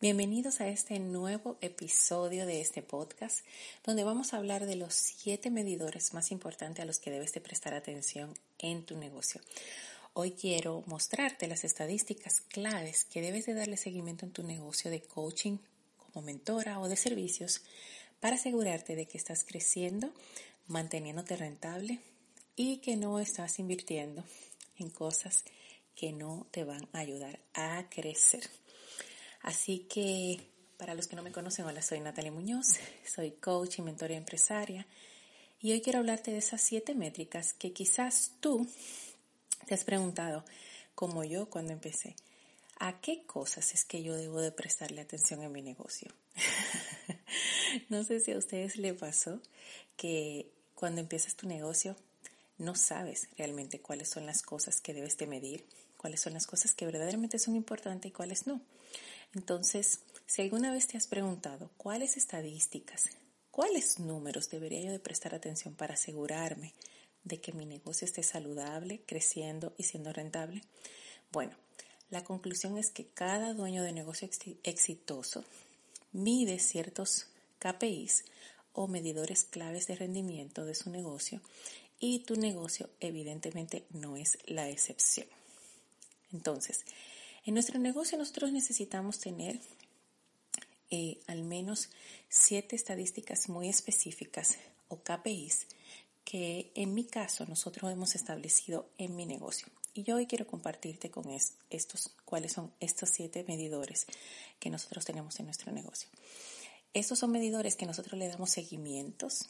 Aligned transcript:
Bienvenidos 0.00 0.60
a 0.60 0.68
este 0.68 1.00
nuevo 1.00 1.58
episodio 1.60 2.46
de 2.46 2.60
este 2.60 2.82
podcast, 2.82 3.44
donde 3.84 4.04
vamos 4.04 4.32
a 4.32 4.36
hablar 4.36 4.64
de 4.64 4.76
los 4.76 4.94
siete 4.94 5.50
medidores 5.50 6.14
más 6.14 6.30
importantes 6.30 6.84
a 6.84 6.86
los 6.86 7.00
que 7.00 7.10
debes 7.10 7.32
de 7.32 7.40
prestar 7.40 7.74
atención 7.74 8.32
en 8.60 8.84
tu 8.84 8.96
negocio. 8.96 9.40
Hoy 10.12 10.30
quiero 10.30 10.84
mostrarte 10.86 11.48
las 11.48 11.64
estadísticas 11.64 12.42
claves 12.42 13.06
que 13.06 13.20
debes 13.20 13.46
de 13.46 13.54
darle 13.54 13.76
seguimiento 13.76 14.24
en 14.24 14.30
tu 14.30 14.44
negocio 14.44 14.88
de 14.88 15.02
coaching 15.02 15.58
como 15.96 16.24
mentora 16.24 16.78
o 16.78 16.88
de 16.88 16.94
servicios 16.94 17.62
para 18.20 18.36
asegurarte 18.36 18.94
de 18.94 19.06
que 19.06 19.18
estás 19.18 19.42
creciendo, 19.42 20.12
manteniéndote 20.68 21.34
rentable 21.34 21.98
y 22.54 22.76
que 22.76 22.94
no 22.94 23.18
estás 23.18 23.58
invirtiendo 23.58 24.22
en 24.78 24.90
cosas 24.90 25.42
que 25.96 26.12
no 26.12 26.46
te 26.52 26.62
van 26.62 26.88
a 26.92 27.00
ayudar 27.00 27.40
a 27.52 27.84
crecer. 27.90 28.48
Así 29.40 29.80
que 29.88 30.40
para 30.76 30.94
los 30.94 31.06
que 31.08 31.16
no 31.16 31.22
me 31.22 31.32
conocen, 31.32 31.64
hola, 31.64 31.82
soy 31.82 32.00
Natalia 32.00 32.32
Muñoz, 32.32 32.74
soy 33.04 33.32
coach 33.32 33.78
y 33.78 33.82
mentora 33.82 34.14
empresaria 34.14 34.86
y 35.60 35.72
hoy 35.72 35.80
quiero 35.80 35.98
hablarte 35.98 36.30
de 36.30 36.38
esas 36.38 36.60
siete 36.60 36.94
métricas 36.94 37.52
que 37.52 37.72
quizás 37.72 38.32
tú 38.40 38.68
te 39.66 39.74
has 39.74 39.84
preguntado, 39.84 40.44
como 40.94 41.24
yo 41.24 41.50
cuando 41.50 41.72
empecé, 41.72 42.14
¿a 42.78 43.00
qué 43.00 43.24
cosas 43.24 43.74
es 43.74 43.84
que 43.84 44.02
yo 44.02 44.14
debo 44.14 44.40
de 44.40 44.52
prestarle 44.52 45.00
atención 45.00 45.42
en 45.42 45.50
mi 45.50 45.62
negocio? 45.62 46.12
no 47.88 48.04
sé 48.04 48.20
si 48.20 48.32
a 48.32 48.38
ustedes 48.38 48.76
le 48.76 48.94
pasó 48.94 49.40
que 49.96 50.48
cuando 50.76 51.00
empiezas 51.00 51.34
tu 51.34 51.48
negocio 51.48 51.96
no 52.56 52.76
sabes 52.76 53.28
realmente 53.36 53.80
cuáles 53.80 54.08
son 54.08 54.26
las 54.26 54.42
cosas 54.42 54.80
que 54.80 54.94
debes 54.94 55.18
de 55.18 55.26
medir, 55.26 55.66
cuáles 55.98 56.20
son 56.22 56.32
las 56.32 56.46
cosas 56.46 56.72
que 56.72 56.86
verdaderamente 56.86 57.38
son 57.38 57.56
importantes 57.56 58.08
y 58.08 58.14
cuáles 58.14 58.46
no. 58.46 58.62
Entonces, 59.34 60.00
si 60.24 60.40
alguna 60.40 60.72
vez 60.72 60.86
te 60.86 60.96
has 60.96 61.06
preguntado 61.06 61.70
cuáles 61.76 62.16
estadísticas, 62.16 63.10
cuáles 63.50 63.98
números 63.98 64.48
debería 64.48 64.80
yo 64.80 64.92
de 64.92 65.00
prestar 65.00 65.34
atención 65.34 65.74
para 65.74 65.94
asegurarme 65.94 66.74
de 67.24 67.40
que 67.40 67.52
mi 67.52 67.66
negocio 67.66 68.06
esté 68.06 68.22
saludable, 68.22 69.02
creciendo 69.04 69.74
y 69.76 69.82
siendo 69.82 70.12
rentable, 70.14 70.62
bueno, 71.30 71.54
la 72.08 72.24
conclusión 72.24 72.78
es 72.78 72.90
que 72.90 73.06
cada 73.06 73.52
dueño 73.52 73.82
de 73.82 73.92
negocio 73.92 74.30
exitoso 74.62 75.44
mide 76.12 76.58
ciertos 76.58 77.26
KPIs 77.58 78.24
o 78.72 78.86
medidores 78.86 79.44
claves 79.44 79.86
de 79.88 79.96
rendimiento 79.96 80.64
de 80.64 80.74
su 80.74 80.88
negocio 80.88 81.42
y 82.00 82.20
tu 82.20 82.36
negocio 82.36 82.88
evidentemente 83.00 83.84
no 83.90 84.16
es 84.16 84.38
la 84.46 84.70
excepción. 84.70 85.26
Entonces, 86.32 86.84
en 87.44 87.54
nuestro 87.54 87.78
negocio 87.78 88.18
nosotros 88.18 88.52
necesitamos 88.52 89.18
tener 89.18 89.60
eh, 90.90 91.18
al 91.26 91.42
menos 91.42 91.90
siete 92.28 92.76
estadísticas 92.76 93.48
muy 93.48 93.68
específicas 93.68 94.56
o 94.88 95.02
KPIs 95.02 95.66
que 96.24 96.72
en 96.74 96.92
mi 96.92 97.04
caso 97.04 97.46
nosotros 97.46 97.90
hemos 97.90 98.14
establecido 98.14 98.90
en 98.98 99.16
mi 99.16 99.24
negocio. 99.24 99.68
Y 99.94 100.02
yo 100.02 100.16
hoy 100.16 100.26
quiero 100.26 100.46
compartirte 100.46 101.10
con 101.10 101.24
estos 101.70 102.10
cuáles 102.26 102.52
son 102.52 102.70
estos 102.80 103.08
siete 103.08 103.44
medidores 103.48 104.06
que 104.60 104.68
nosotros 104.68 105.06
tenemos 105.06 105.40
en 105.40 105.46
nuestro 105.46 105.72
negocio. 105.72 106.08
Estos 106.92 107.18
son 107.18 107.32
medidores 107.32 107.76
que 107.76 107.86
nosotros 107.86 108.18
le 108.18 108.28
damos 108.28 108.50
seguimientos 108.50 109.48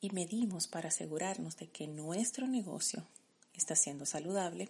y 0.00 0.10
medimos 0.10 0.66
para 0.66 0.88
asegurarnos 0.88 1.56
de 1.58 1.68
que 1.68 1.86
nuestro 1.86 2.46
negocio 2.46 3.04
está 3.54 3.76
siendo 3.76 4.06
saludable, 4.06 4.68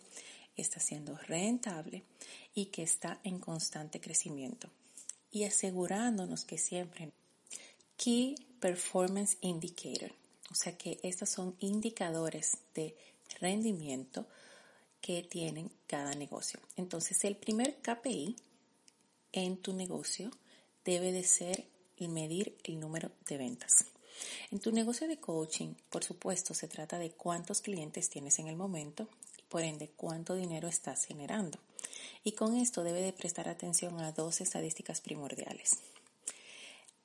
está 0.59 0.81
siendo 0.81 1.17
rentable 1.17 2.05
y 2.55 2.67
que 2.67 2.83
está 2.83 3.21
en 3.25 3.39
constante 3.39 4.01
crecimiento. 4.01 4.71
Y 5.31 5.45
asegurándonos 5.45 6.45
que 6.45 6.59
siempre 6.59 7.13
Key 7.97 8.35
Performance 8.61 9.39
Indicator, 9.41 10.13
o 10.51 10.55
sea 10.55 10.77
que 10.77 10.99
estos 11.03 11.29
son 11.29 11.55
indicadores 11.61 12.59
de 12.75 12.97
rendimiento 13.41 14.27
que 15.01 15.23
tienen 15.23 15.71
cada 15.87 16.15
negocio. 16.15 16.61
Entonces 16.77 17.25
el 17.25 17.37
primer 17.37 17.77
KPI 17.77 18.37
en 19.33 19.57
tu 19.59 19.73
negocio 19.73 20.31
debe 20.85 21.13
de 21.13 21.25
ser 21.25 21.67
el 21.99 22.09
medir 22.09 22.57
el 22.65 22.81
número 22.81 23.11
de 23.27 23.37
ventas. 23.37 23.87
En 24.51 24.59
tu 24.59 24.73
negocio 24.73 25.07
de 25.07 25.19
coaching, 25.19 25.75
por 25.91 26.03
supuesto, 26.03 26.55
se 26.55 26.69
trata 26.69 26.99
de 26.99 27.11
cuántos 27.11 27.61
clientes 27.61 28.09
tienes 28.09 28.39
en 28.39 28.49
el 28.49 28.57
momento 28.57 29.09
por 29.49 29.63
ende 29.63 29.89
cuánto 29.97 30.35
dinero 30.35 30.69
estás 30.69 31.05
generando. 31.05 31.59
Y 32.25 32.33
con 32.33 32.57
esto 32.57 32.83
debe 32.85 33.01
de 33.01 33.13
prestar 33.13 33.49
atención 33.49 34.01
a 34.01 34.13
dos 34.13 34.41
estadísticas 34.41 35.01
primordiales. 35.01 35.79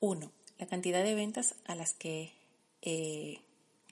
Uno, 0.00 0.30
la 0.58 0.66
cantidad 0.66 1.02
de 1.02 1.14
ventas 1.14 1.54
a 1.64 1.74
las 1.74 1.94
que 1.94 2.32
eh, 2.82 3.40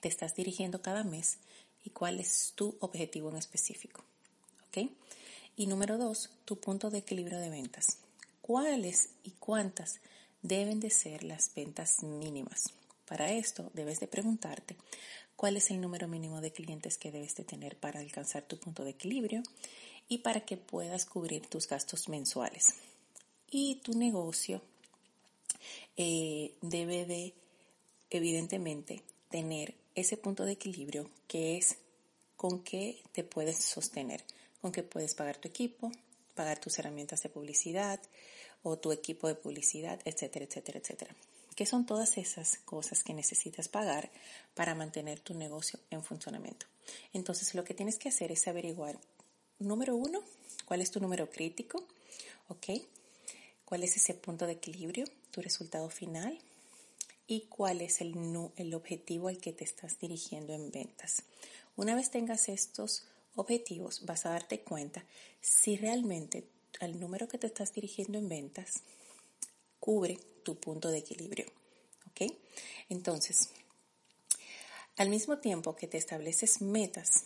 te 0.01 0.07
estás 0.07 0.35
dirigiendo 0.35 0.81
cada 0.81 1.03
mes 1.03 1.37
y 1.83 1.89
cuál 1.89 2.19
es 2.19 2.53
tu 2.55 2.75
objetivo 2.79 3.29
en 3.29 3.37
específico. 3.37 4.03
Y 5.55 5.67
número 5.67 5.99
dos, 5.99 6.31
tu 6.45 6.59
punto 6.59 6.89
de 6.89 6.97
equilibrio 6.99 7.39
de 7.39 7.51
ventas. 7.51 7.99
¿Cuáles 8.41 9.09
y 9.23 9.31
cuántas 9.31 9.99
deben 10.41 10.79
de 10.79 10.89
ser 10.89 11.23
las 11.23 11.53
ventas 11.53 12.01
mínimas? 12.01 12.73
Para 13.05 13.31
esto 13.31 13.69
debes 13.75 13.99
de 13.99 14.07
preguntarte 14.07 14.75
cuál 15.35 15.57
es 15.57 15.71
el 15.71 15.81
número 15.81 16.07
mínimo 16.07 16.41
de 16.41 16.51
clientes 16.51 16.97
que 16.97 17.11
debes 17.11 17.35
de 17.35 17.43
tener 17.43 17.77
para 17.77 17.99
alcanzar 17.99 18.43
tu 18.43 18.57
punto 18.57 18.83
de 18.83 18.91
equilibrio 18.91 19.43
y 20.07 20.19
para 20.19 20.41
que 20.41 20.57
puedas 20.57 21.05
cubrir 21.05 21.47
tus 21.47 21.67
gastos 21.67 22.09
mensuales. 22.09 22.75
Y 23.49 23.75
tu 23.83 23.93
negocio 23.97 24.61
eh, 25.97 26.53
debe 26.61 27.05
de, 27.05 27.33
evidentemente, 28.09 29.03
tener 29.29 29.75
ese 29.95 30.17
punto 30.17 30.45
de 30.45 30.53
equilibrio 30.53 31.09
que 31.27 31.57
es 31.57 31.77
con 32.35 32.63
qué 32.63 33.01
te 33.11 33.23
puedes 33.23 33.57
sostener, 33.63 34.23
con 34.61 34.71
qué 34.71 34.83
puedes 34.83 35.13
pagar 35.13 35.37
tu 35.37 35.47
equipo, 35.47 35.91
pagar 36.35 36.59
tus 36.59 36.77
herramientas 36.79 37.21
de 37.21 37.29
publicidad 37.29 37.99
o 38.63 38.77
tu 38.77 38.91
equipo 38.91 39.27
de 39.27 39.35
publicidad, 39.35 39.99
etcétera, 40.05 40.45
etcétera, 40.45 40.79
etcétera. 40.79 41.15
¿Qué 41.55 41.65
son 41.65 41.85
todas 41.85 42.17
esas 42.17 42.57
cosas 42.65 43.03
que 43.03 43.13
necesitas 43.13 43.67
pagar 43.67 44.11
para 44.55 44.75
mantener 44.75 45.19
tu 45.19 45.33
negocio 45.33 45.79
en 45.89 46.03
funcionamiento? 46.03 46.65
Entonces 47.13 47.55
lo 47.55 47.63
que 47.63 47.73
tienes 47.73 47.97
que 47.97 48.09
hacer 48.09 48.31
es 48.31 48.47
averiguar, 48.47 48.99
número 49.59 49.95
uno, 49.95 50.21
cuál 50.65 50.81
es 50.81 50.91
tu 50.91 50.99
número 50.99 51.29
crítico, 51.29 51.85
¿ok? 52.47 52.81
¿Cuál 53.65 53.83
es 53.83 53.95
ese 53.95 54.13
punto 54.13 54.45
de 54.45 54.53
equilibrio, 54.53 55.05
tu 55.31 55.41
resultado 55.41 55.89
final? 55.89 56.39
¿Y 57.27 57.41
cuál 57.41 57.81
es 57.81 58.01
el, 58.01 58.15
el 58.57 58.73
objetivo 58.73 59.29
al 59.29 59.37
que 59.37 59.53
te 59.53 59.63
estás 59.63 59.99
dirigiendo 59.99 60.53
en 60.53 60.71
ventas? 60.71 61.23
Una 61.75 61.95
vez 61.95 62.11
tengas 62.11 62.49
estos 62.49 63.05
objetivos, 63.35 64.05
vas 64.05 64.25
a 64.25 64.29
darte 64.29 64.61
cuenta 64.61 65.05
si 65.41 65.75
realmente 65.77 66.45
al 66.79 66.99
número 66.99 67.27
que 67.27 67.37
te 67.37 67.47
estás 67.47 67.73
dirigiendo 67.73 68.17
en 68.17 68.29
ventas 68.29 68.81
cubre 69.79 70.19
tu 70.43 70.55
punto 70.55 70.89
de 70.89 70.99
equilibrio. 70.99 71.45
¿Ok? 72.09 72.33
Entonces, 72.89 73.49
al 74.95 75.09
mismo 75.09 75.39
tiempo 75.39 75.75
que 75.75 75.87
te 75.87 75.97
estableces 75.97 76.61
metas 76.61 77.25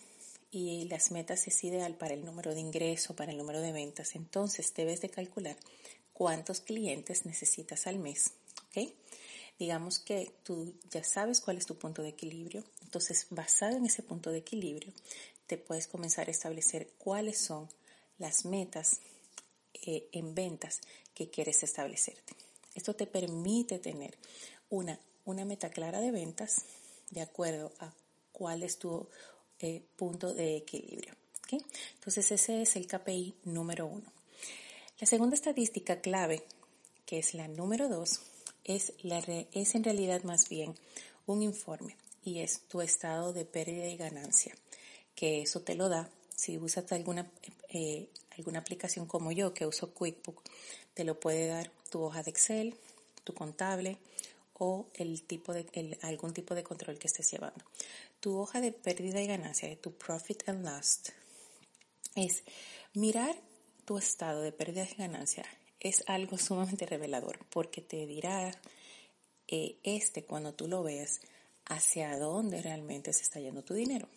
y 0.52 0.86
las 0.86 1.12
metas 1.12 1.48
es 1.48 1.64
ideal 1.64 1.96
para 1.96 2.14
el 2.14 2.24
número 2.24 2.54
de 2.54 2.62
ingreso, 2.62 3.16
para 3.16 3.32
el 3.32 3.38
número 3.38 3.60
de 3.60 3.74
ventas, 3.74 4.16
entonces 4.16 4.74
debes 4.74 5.02
de 5.02 5.10
calcular 5.10 5.58
cuántos 6.14 6.62
clientes 6.62 7.26
necesitas 7.26 7.86
al 7.88 8.00
mes. 8.00 8.32
¿Ok? 8.68 8.94
Digamos 9.60 10.00
que 10.00 10.32
tú 10.44 10.74
ya 10.92 11.04
sabes 11.04 11.42
cuál 11.42 11.58
es 11.58 11.66
tu 11.66 11.78
punto 11.78 12.04
de 12.04 12.10
equilibrio, 12.10 12.64
entonces 12.84 13.28
basado 13.32 13.76
en 13.76 13.86
ese 13.86 14.04
punto 14.04 14.32
de 14.32 14.38
equilibrio, 14.38 14.94
te 15.48 15.58
puedes 15.58 15.88
comenzar 15.88 16.28
a 16.28 16.32
establecer 16.32 16.92
cuáles 16.98 17.40
son 17.40 17.68
las 18.18 18.46
metas 18.46 19.00
eh, 19.74 20.10
en 20.12 20.36
ventas 20.36 20.82
que 21.14 21.30
quieres 21.30 21.64
establecerte. 21.64 22.47
Esto 22.78 22.96
te 22.96 23.08
permite 23.08 23.80
tener 23.80 24.16
una, 24.70 25.00
una 25.26 25.46
meta 25.46 25.72
clara 25.72 26.00
de 26.00 26.12
ventas 26.12 26.62
de 27.10 27.22
acuerdo 27.22 27.74
a 27.80 27.92
cuál 28.32 28.62
es 28.62 28.78
tu 28.78 29.08
eh, 29.60 29.82
punto 29.96 30.36
de 30.36 30.58
equilibrio. 30.58 31.16
Entonces 31.96 32.32
ese 32.32 32.62
es 32.62 32.76
el 32.76 32.86
KPI 32.86 33.34
número 33.46 33.88
uno. 33.88 34.14
La 35.00 35.08
segunda 35.08 35.36
estadística 35.36 36.02
clave, 36.02 36.44
que 37.08 37.18
es 37.18 37.34
la 37.34 37.48
número 37.48 37.90
dos, 37.90 38.22
es, 38.64 38.94
la, 39.02 39.24
es 39.54 39.74
en 39.74 39.84
realidad 39.84 40.22
más 40.22 40.48
bien 40.48 40.76
un 41.26 41.42
informe 41.42 41.98
y 42.24 42.42
es 42.42 42.62
tu 42.68 42.82
estado 42.82 43.34
de 43.34 43.46
pérdida 43.46 43.88
y 43.88 43.98
ganancia, 43.98 44.54
que 45.16 45.42
eso 45.42 45.62
te 45.62 45.74
lo 45.74 45.90
da 45.90 46.12
si 46.36 46.60
usas 46.60 46.92
alguna, 46.92 47.32
eh, 47.70 48.10
alguna 48.38 48.60
aplicación 48.60 49.08
como 49.08 49.32
yo 49.32 49.56
que 49.56 49.66
uso 49.66 49.96
QuickBook, 49.96 50.44
te 50.94 51.06
lo 51.06 51.20
puede 51.20 51.48
dar 51.48 51.72
tu 51.90 52.02
hoja 52.02 52.24
de 52.24 52.32
Excel, 52.32 52.76
tu 53.24 53.34
contable 53.34 53.98
o 54.54 54.88
el 54.96 55.22
tipo 55.24 55.54
de, 55.54 55.98
algún 56.02 56.34
tipo 56.34 56.56
de 56.56 56.64
control 56.64 56.98
que 56.98 57.08
estés 57.08 57.30
llevando. 57.32 57.64
Tu 58.20 58.36
hoja 58.38 58.62
de 58.62 58.72
pérdida 58.72 59.22
y 59.22 59.28
ganancia, 59.28 59.80
tu 59.80 59.94
profit 59.94 60.48
and 60.50 60.66
loss, 60.66 61.02
es 62.16 62.44
mirar 62.94 63.36
tu 63.86 63.98
estado 63.98 64.42
de 64.42 64.52
pérdida 64.52 64.88
y 64.90 64.96
ganancia. 64.96 65.46
Es 65.80 66.04
algo 66.08 66.38
sumamente 66.38 66.86
revelador 66.86 67.46
porque 67.50 67.82
te 67.82 68.06
dirá 68.06 68.52
eh, 69.48 69.78
este 69.84 70.26
cuando 70.26 70.54
tú 70.54 70.68
lo 70.68 70.84
veas 70.84 71.22
hacia 71.66 72.18
dónde 72.18 72.62
realmente 72.62 73.14
se 73.14 73.24
está 73.24 73.40
yendo 73.40 73.64
tu 73.64 73.74
dinero. 73.74 74.08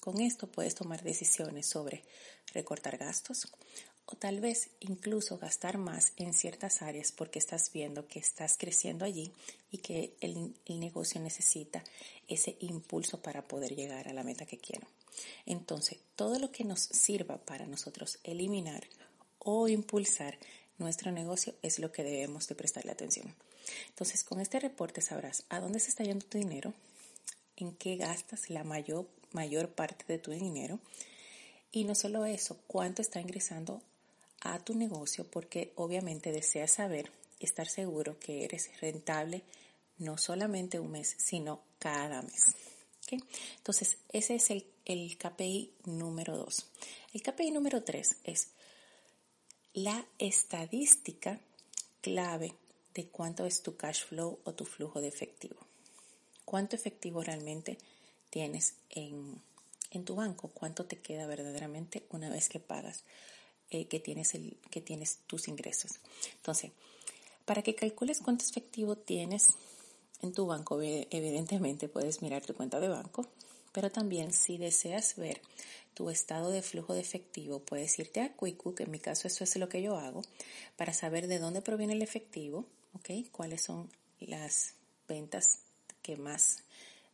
Con 0.00 0.20
esto 0.20 0.46
puedes 0.46 0.74
tomar 0.74 1.02
decisiones 1.02 1.66
sobre 1.66 2.04
recortar 2.52 2.98
gastos 2.98 3.48
o 4.10 4.16
tal 4.16 4.40
vez 4.40 4.70
incluso 4.80 5.36
gastar 5.36 5.76
más 5.76 6.12
en 6.16 6.32
ciertas 6.32 6.80
áreas 6.80 7.12
porque 7.12 7.38
estás 7.38 7.70
viendo 7.72 8.08
que 8.08 8.18
estás 8.18 8.56
creciendo 8.56 9.04
allí 9.04 9.30
y 9.70 9.78
que 9.78 10.14
el, 10.20 10.54
negocio 10.80 11.20
necesita 11.20 11.84
ese 12.26 12.56
impulso 12.60 13.20
para 13.20 13.46
poder 13.46 13.76
llegar 13.76 14.08
a 14.08 14.14
la 14.14 14.24
meta 14.24 14.46
que 14.46 14.56
quiero. 14.56 14.86
Entonces, 15.44 15.98
todo 16.16 16.38
lo 16.38 16.50
que 16.50 16.64
nos 16.64 16.80
sirva 16.80 17.36
para 17.36 17.66
nosotros 17.66 18.18
eliminar 18.24 18.82
o 19.40 19.68
impulsar 19.68 20.38
nuestro 20.78 21.12
negocio 21.12 21.54
es 21.60 21.78
lo 21.78 21.92
que 21.92 22.02
debemos 22.02 22.48
de 22.48 22.54
prestarle 22.54 22.92
atención. 22.92 23.34
Entonces, 23.90 24.24
con 24.24 24.40
este 24.40 24.58
reporte 24.58 25.02
sabrás 25.02 25.44
a 25.50 25.60
dónde 25.60 25.80
se 25.80 25.90
está 25.90 26.04
yendo 26.04 26.24
tu 26.24 26.38
dinero, 26.38 26.72
en 27.56 27.74
qué 27.74 27.96
gastas 27.96 28.48
la 28.48 28.64
mayor, 28.64 29.06
mayor 29.32 29.68
parte 29.68 30.06
de 30.08 30.18
tu 30.18 30.30
dinero 30.30 30.80
y 31.70 31.84
no 31.84 31.94
solo 31.94 32.24
eso, 32.24 32.58
cuánto 32.66 33.02
está 33.02 33.20
ingresando 33.20 33.82
a 34.40 34.58
tu 34.58 34.74
negocio 34.74 35.24
porque 35.30 35.72
obviamente 35.76 36.32
deseas 36.32 36.72
saber 36.72 37.10
y 37.38 37.44
estar 37.46 37.68
seguro 37.68 38.18
que 38.18 38.44
eres 38.44 38.70
rentable 38.80 39.44
no 39.98 40.16
solamente 40.16 40.78
un 40.78 40.92
mes, 40.92 41.14
sino 41.18 41.62
cada 41.78 42.22
mes. 42.22 42.54
Entonces, 43.56 43.98
ese 44.12 44.34
es 44.34 44.50
el, 44.50 44.66
el 44.84 45.16
KPI 45.16 45.72
número 45.86 46.36
dos. 46.36 46.66
El 47.12 47.22
KPI 47.22 47.50
número 47.52 47.82
tres 47.82 48.16
es 48.24 48.48
la 49.72 50.06
estadística 50.18 51.40
clave 52.00 52.54
de 52.94 53.08
cuánto 53.08 53.46
es 53.46 53.62
tu 53.62 53.76
cash 53.76 54.04
flow 54.04 54.40
o 54.44 54.54
tu 54.54 54.64
flujo 54.64 55.00
de 55.00 55.08
efectivo. 55.08 55.56
Cuánto 56.44 56.76
efectivo 56.76 57.22
realmente 57.22 57.78
tienes 58.30 58.74
en, 58.90 59.40
en 59.90 60.04
tu 60.04 60.16
banco, 60.16 60.48
cuánto 60.48 60.86
te 60.86 61.00
queda 61.00 61.26
verdaderamente 61.26 62.06
una 62.10 62.28
vez 62.28 62.48
que 62.48 62.60
pagas, 62.60 63.04
eh, 63.70 63.86
que, 63.86 64.00
tienes 64.00 64.34
el, 64.34 64.56
que 64.70 64.80
tienes 64.80 65.18
tus 65.26 65.48
ingresos. 65.48 66.00
Entonces, 66.36 66.72
para 67.44 67.62
que 67.62 67.74
calcules 67.74 68.20
cuánto 68.20 68.44
efectivo 68.44 68.96
tienes 68.96 69.48
en 70.22 70.32
tu 70.32 70.46
banco, 70.46 70.80
evidentemente 70.82 71.88
puedes 71.88 72.22
mirar 72.22 72.44
tu 72.44 72.54
cuenta 72.54 72.80
de 72.80 72.88
banco, 72.88 73.26
pero 73.72 73.90
también 73.90 74.32
si 74.32 74.58
deseas 74.58 75.16
ver 75.16 75.40
tu 75.94 76.10
estado 76.10 76.50
de 76.50 76.62
flujo 76.62 76.94
de 76.94 77.00
efectivo, 77.00 77.60
puedes 77.60 77.98
irte 77.98 78.20
a 78.20 78.32
QuickBook, 78.32 78.80
en 78.80 78.90
mi 78.90 78.98
caso 78.98 79.28
eso 79.28 79.44
es 79.44 79.56
lo 79.56 79.68
que 79.68 79.82
yo 79.82 79.96
hago, 79.96 80.22
para 80.76 80.92
saber 80.92 81.26
de 81.26 81.38
dónde 81.38 81.62
proviene 81.62 81.92
el 81.92 82.02
efectivo, 82.02 82.66
¿ok? 82.94 83.30
Cuáles 83.32 83.62
son 83.62 83.90
las 84.20 84.74
ventas 85.08 85.60
que 86.02 86.16
más, 86.16 86.62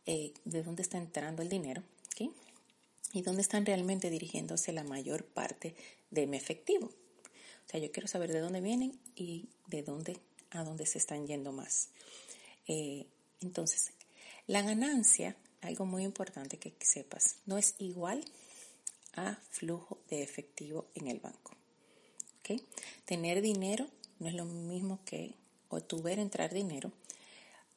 eh, 0.05 0.33
de 0.45 0.63
dónde 0.63 0.81
está 0.81 0.97
entrando 0.97 1.41
el 1.41 1.49
dinero, 1.49 1.83
¿ok? 2.13 2.31
Y 3.13 3.21
dónde 3.21 3.41
están 3.41 3.65
realmente 3.65 4.09
dirigiéndose 4.09 4.71
la 4.71 4.83
mayor 4.83 5.25
parte 5.25 5.75
de 6.11 6.27
mi 6.27 6.37
efectivo. 6.37 6.87
O 6.87 7.69
sea, 7.69 7.79
yo 7.79 7.91
quiero 7.91 8.07
saber 8.07 8.31
de 8.31 8.39
dónde 8.39 8.61
vienen 8.61 8.99
y 9.15 9.49
de 9.67 9.83
dónde 9.83 10.19
a 10.51 10.63
dónde 10.63 10.85
se 10.85 10.99
están 10.99 11.27
yendo 11.27 11.51
más. 11.51 11.89
Eh, 12.67 13.07
entonces, 13.41 13.91
la 14.47 14.61
ganancia, 14.61 15.35
algo 15.61 15.85
muy 15.85 16.03
importante 16.03 16.57
que 16.57 16.73
sepas, 16.79 17.37
no 17.45 17.57
es 17.57 17.75
igual 17.79 18.23
a 19.15 19.35
flujo 19.49 19.99
de 20.09 20.21
efectivo 20.21 20.87
en 20.95 21.07
el 21.07 21.19
banco. 21.19 21.55
Tener 23.05 23.41
dinero 23.41 23.87
no 24.19 24.27
es 24.27 24.35
lo 24.35 24.45
mismo 24.45 24.99
que 25.03 25.33
o 25.69 25.81
tu 25.81 26.01
ver 26.01 26.19
entrar 26.19 26.53
dinero 26.53 26.91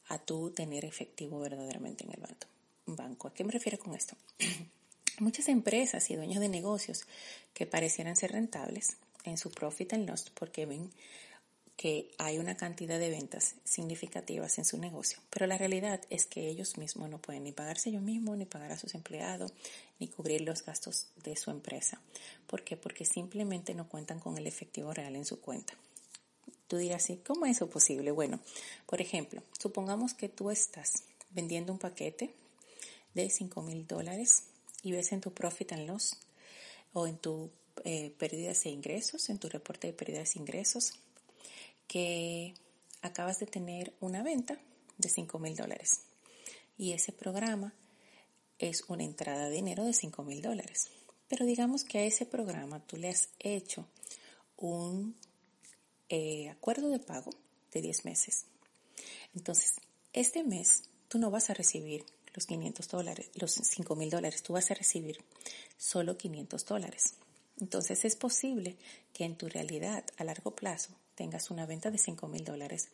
a 0.09 0.19
tu 0.19 0.51
tener 0.51 0.85
efectivo 0.85 1.41
verdaderamente 1.41 2.05
en 2.05 2.11
el 2.11 2.23
banco. 2.87 3.29
¿A 3.29 3.35
qué 3.35 3.45
me 3.45 3.53
refiero 3.53 3.79
con 3.79 3.95
esto? 3.95 4.17
Muchas 5.19 5.49
empresas 5.49 6.11
y 6.11 6.17
dueños 6.17 6.41
de 6.41 6.49
negocios 6.49 7.05
que 7.53 7.67
parecieran 7.67 8.15
ser 8.15 8.33
rentables 8.33 8.99
en 9.25 9.37
su 9.37 9.51
profit 9.51 9.93
and 9.95 10.09
loss 10.09 10.31
porque 10.31 10.65
ven 10.65 10.93
que 11.77 12.11
hay 12.19 12.39
una 12.39 12.57
cantidad 12.57 12.99
de 12.99 13.11
ventas 13.11 13.55
significativas 13.65 14.59
en 14.59 14.65
su 14.65 14.79
negocio, 14.79 15.21
pero 15.31 15.47
la 15.47 15.59
realidad 15.59 16.01
es 16.11 16.27
que 16.27 16.49
ellos 16.49 16.77
mismos 16.77 17.09
no 17.09 17.19
pueden 17.19 17.45
ni 17.45 17.53
pagarse 17.53 17.91
ellos 17.91 18.03
mismos, 18.03 18.37
ni 18.37 18.47
pagar 18.47 18.73
a 18.73 18.79
sus 18.79 18.95
empleados, 18.95 19.53
ni 20.01 20.09
cubrir 20.09 20.41
los 20.41 20.65
gastos 20.65 21.07
de 21.23 21.37
su 21.37 21.51
empresa. 21.51 22.01
¿Por 22.47 22.65
qué? 22.65 22.77
Porque 22.77 23.05
simplemente 23.05 23.75
no 23.75 23.89
cuentan 23.89 24.19
con 24.19 24.37
el 24.39 24.47
efectivo 24.47 24.93
real 24.93 25.15
en 25.15 25.25
su 25.25 25.41
cuenta. 25.41 25.75
Tú 26.67 26.77
dirás, 26.77 27.05
¿sí? 27.05 27.21
¿cómo 27.25 27.47
es 27.47 27.57
eso 27.57 27.71
posible? 27.71 28.11
Bueno, 28.11 28.41
por 28.87 29.01
ejemplo, 29.01 29.43
supongamos 29.59 30.15
que 30.15 30.29
tú 30.29 30.51
estás 30.51 31.05
vendiendo 31.31 31.73
un 31.73 31.79
paquete 31.79 32.35
de 33.15 33.31
5 33.31 33.63
mil 33.63 33.87
dólares 33.87 34.43
y 34.83 34.93
ves 34.93 35.13
en 35.13 35.21
tu 35.21 35.33
profit 35.33 35.73
and 35.73 35.87
loss 35.87 36.17
o 36.93 37.07
en 37.07 37.19
tu 37.19 37.51
eh, 37.85 38.11
pérdidas 38.19 38.67
e 38.67 38.71
ingresos, 38.71 39.29
en 39.29 39.39
tu 39.39 39.49
reporte 39.49 39.87
de 39.87 39.93
pérdidas 39.93 40.37
e 40.37 40.39
ingresos, 40.39 40.95
que 41.87 42.55
acabas 43.03 43.39
de 43.39 43.47
tener 43.47 43.95
una 44.01 44.23
venta 44.23 44.59
de 44.99 45.09
5 45.09 45.39
mil 45.39 45.55
dólares 45.55 46.01
y 46.79 46.93
ese 46.93 47.13
programa 47.13 47.75
es 48.59 48.85
una 48.89 49.05
entrada 49.05 49.49
de 49.49 49.57
dinero 49.57 49.85
de 49.85 49.93
5 49.93 50.23
mil 50.23 50.41
dólares. 50.41 50.89
Pero 51.29 51.45
digamos 51.45 51.85
que 51.85 51.99
a 51.99 52.05
ese 52.05 52.25
programa 52.25 52.81
tú 52.81 52.97
le 52.97 53.09
has 53.09 53.29
hecho 53.39 53.87
un 54.57 55.15
eh, 56.09 56.49
acuerdo 56.49 56.89
de 56.89 57.01
pago 57.01 57.31
de 57.73 57.83
10 57.83 58.05
meses. 58.05 58.47
Entonces, 59.35 59.75
este 60.13 60.43
mes 60.43 60.85
tú 61.09 61.19
no 61.19 61.31
vas 61.31 61.51
a 61.51 61.55
recibir 61.55 62.07
los 62.35 62.47
500 62.47 62.89
dólares, 62.89 63.31
los 63.35 63.53
5 63.53 63.97
mil 63.97 64.11
dólares, 64.11 64.43
tú 64.43 64.53
vas 64.53 64.71
a 64.71 64.75
recibir 64.75 65.19
solo 65.77 66.17
500 66.17 66.65
dólares. 66.65 67.15
Entonces 67.61 68.05
es 68.05 68.17
posible 68.17 68.77
que 69.13 69.25
en 69.25 69.37
tu 69.37 69.49
realidad 69.49 70.05
a 70.17 70.25
largo 70.25 70.55
plazo 70.55 70.91
tengas 71.15 71.51
una 71.51 71.67
venta 71.67 71.91
de 71.91 71.99
5 71.99 72.29
mil 72.29 72.45
dólares, 72.45 72.89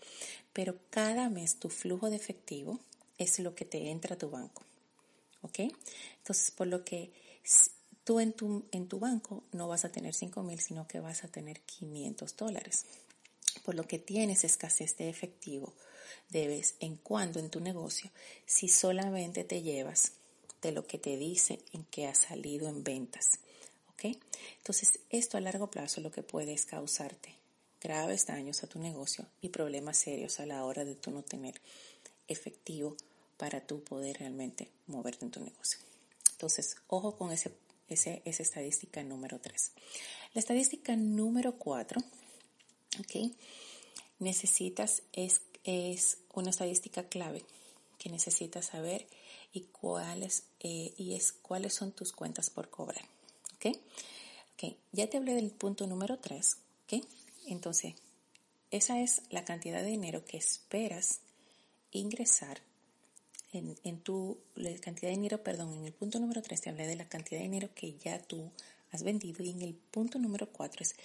pero 0.53 0.79
cada 0.91 1.29
mes 1.29 1.59
tu 1.59 1.69
flujo 1.69 2.09
de 2.09 2.17
efectivo 2.17 2.81
es 3.19 3.39
lo 3.39 3.55
que 3.55 3.65
te 3.65 3.91
entra 3.91 4.15
a 4.15 4.19
tu 4.19 4.31
banco. 4.31 4.63
¿Ok? 5.43 5.59
Entonces, 6.19 6.51
por 6.53 6.67
lo 6.67 6.85
que 6.85 7.13
tú 8.05 8.21
en 8.21 8.33
tu, 8.33 8.65
en 8.73 8.89
tu 8.89 8.99
banco 8.99 9.45
no 9.53 9.69
vas 9.69 9.85
a 9.85 9.93
tener 9.93 10.15
5 10.15 10.43
mil, 10.43 10.61
sino 10.61 10.89
que 10.89 11.01
vas 11.01 11.25
a 11.25 11.29
tener 11.29 11.61
500 11.61 12.37
dólares. 12.37 12.87
Por 13.63 13.75
lo 13.75 13.87
que 13.87 13.99
tienes 13.99 14.45
escasez 14.45 14.97
de 14.97 15.11
efectivo 15.11 15.75
de 16.29 16.49
vez 16.49 16.75
en 16.81 16.97
cuando 16.97 17.39
en 17.41 17.51
tu 17.51 17.61
negocio 17.61 18.11
si 18.47 18.69
solamente 18.69 19.45
te 19.45 19.63
llevas 19.63 20.13
de 20.63 20.73
lo 20.73 20.87
que 20.87 20.99
te 20.99 21.17
dice 21.17 21.61
en 21.73 21.85
que 21.85 22.07
ha 22.07 22.15
salido 22.15 22.69
en 22.69 22.83
ventas. 22.83 23.39
¿Ok? 23.93 24.17
Entonces, 24.59 24.99
esto 25.11 25.37
a 25.37 25.41
largo 25.41 25.71
plazo 25.71 26.01
lo 26.01 26.11
que 26.11 26.23
puede 26.23 26.53
es 26.53 26.65
causarte 26.65 27.35
graves 27.85 28.27
daños 28.27 28.65
a 28.65 28.67
tu 28.67 28.79
negocio 28.79 29.27
y 29.43 29.51
problemas 29.51 29.99
serios 29.99 30.41
a 30.41 30.47
la 30.47 30.65
hora 30.65 30.87
de 30.87 30.95
tú 30.95 31.11
no 31.11 31.23
tener 31.23 31.61
efectivo 32.27 32.97
para 33.37 33.61
tú 33.61 33.85
poder 33.85 34.19
realmente 34.19 34.71
moverte 34.87 35.27
en 35.27 35.31
tu 35.31 35.41
negocio. 35.41 35.79
Entonces, 36.33 36.77
ojo 36.89 37.17
con 37.17 37.31
ese, 37.31 37.53
ese, 37.89 38.23
esa 38.25 38.43
estadística 38.43 39.03
número 39.03 39.39
3. 39.39 39.73
La 40.33 40.41
estadística 40.41 40.97
número 40.97 41.57
4, 41.57 42.01
¿ok? 43.01 43.33
Necesitas, 44.19 45.03
es, 45.13 45.43
es 45.65 46.19
una 46.35 46.51
estadística 46.51 47.09
clave 47.09 47.45
que 47.99 48.11
necesitas 48.11 48.67
saber 48.67 49.07
y 49.53 49.63
cuáles, 49.63 50.45
eh, 50.61 50.93
y 50.97 51.15
es 51.15 51.33
cuáles 51.33 51.75
son 51.75 51.93
tus 51.93 52.13
cuentas 52.13 52.51
por 52.51 52.69
cobrar, 52.71 53.05
¿ok? 53.57 53.77
Ok, 54.55 54.77
ya 54.93 55.09
te 55.09 55.17
hablé 55.17 55.35
del 55.35 55.51
punto 55.51 55.87
número 55.87 56.19
3, 56.19 56.57
¿ok? 56.85 57.05
Entonces, 57.47 57.95
esa 58.71 59.01
es 59.01 59.23
la 59.31 59.45
cantidad 59.45 59.83
de 59.83 59.89
dinero 59.89 60.25
que 60.25 60.37
esperas 60.37 61.21
ingresar 61.93 62.61
en, 63.53 64.01
tu 64.01 64.39
la 64.57 64.75
cantidad 64.81 65.09
de 65.11 65.17
dinero, 65.17 65.43
perdón, 65.43 65.73
en 65.75 65.85
el 65.85 65.93
punto 65.93 66.19
número 66.19 66.43
3 66.43 66.61
te 66.61 66.71
hablé 66.71 66.87
de 66.87 66.97
la 66.97 67.09
cantidad 67.09 67.39
de 67.39 67.45
dinero 67.45 67.71
que 67.75 67.97
ya 67.99 68.21
tú 68.21 68.51
has 68.91 69.05
vendido 69.05 69.45
y 69.45 69.51
en 69.51 69.63
el 69.63 69.75
punto 69.75 70.19
número 70.19 70.51
4 70.51 70.83
es, 70.83 70.97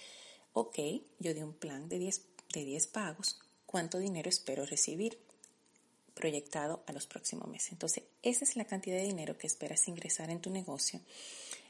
ok, 0.52 0.78
yo 1.20 1.32
di 1.32 1.42
un 1.42 1.52
plan 1.52 1.88
de 1.88 1.98
10, 1.98 2.22
de 2.52 2.64
10 2.64 2.86
pagos, 2.88 3.38
¿cuánto 3.70 4.00
dinero 4.00 4.28
espero 4.28 4.66
recibir? 4.66 5.16
proyectado 6.10 6.82
a 6.86 6.92
los 6.92 7.06
próximos 7.06 7.48
meses. 7.48 7.70
Entonces, 7.72 8.02
esa 8.22 8.44
es 8.44 8.56
la 8.56 8.66
cantidad 8.66 8.96
de 8.96 9.04
dinero 9.04 9.38
que 9.38 9.46
esperas 9.46 9.86
ingresar 9.88 10.28
en 10.28 10.40
tu 10.40 10.50
negocio, 10.50 11.00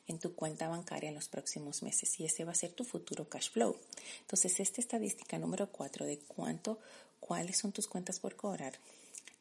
en 0.08 0.18
tu 0.18 0.34
cuenta 0.34 0.66
bancaria 0.66 1.10
en 1.10 1.14
los 1.14 1.28
próximos 1.28 1.82
meses. 1.82 2.18
Y 2.18 2.24
ese 2.24 2.44
va 2.44 2.52
a 2.52 2.56
ser 2.56 2.72
tu 2.72 2.84
futuro 2.84 3.28
cash 3.28 3.50
flow. 3.50 3.76
Entonces, 4.22 4.58
esta 4.58 4.80
estadística 4.80 5.38
número 5.38 5.70
4 5.70 6.06
de 6.06 6.18
cuánto, 6.18 6.80
cuáles 7.20 7.58
son 7.58 7.70
tus 7.70 7.86
cuentas 7.86 8.18
por 8.18 8.34
cobrar, 8.34 8.72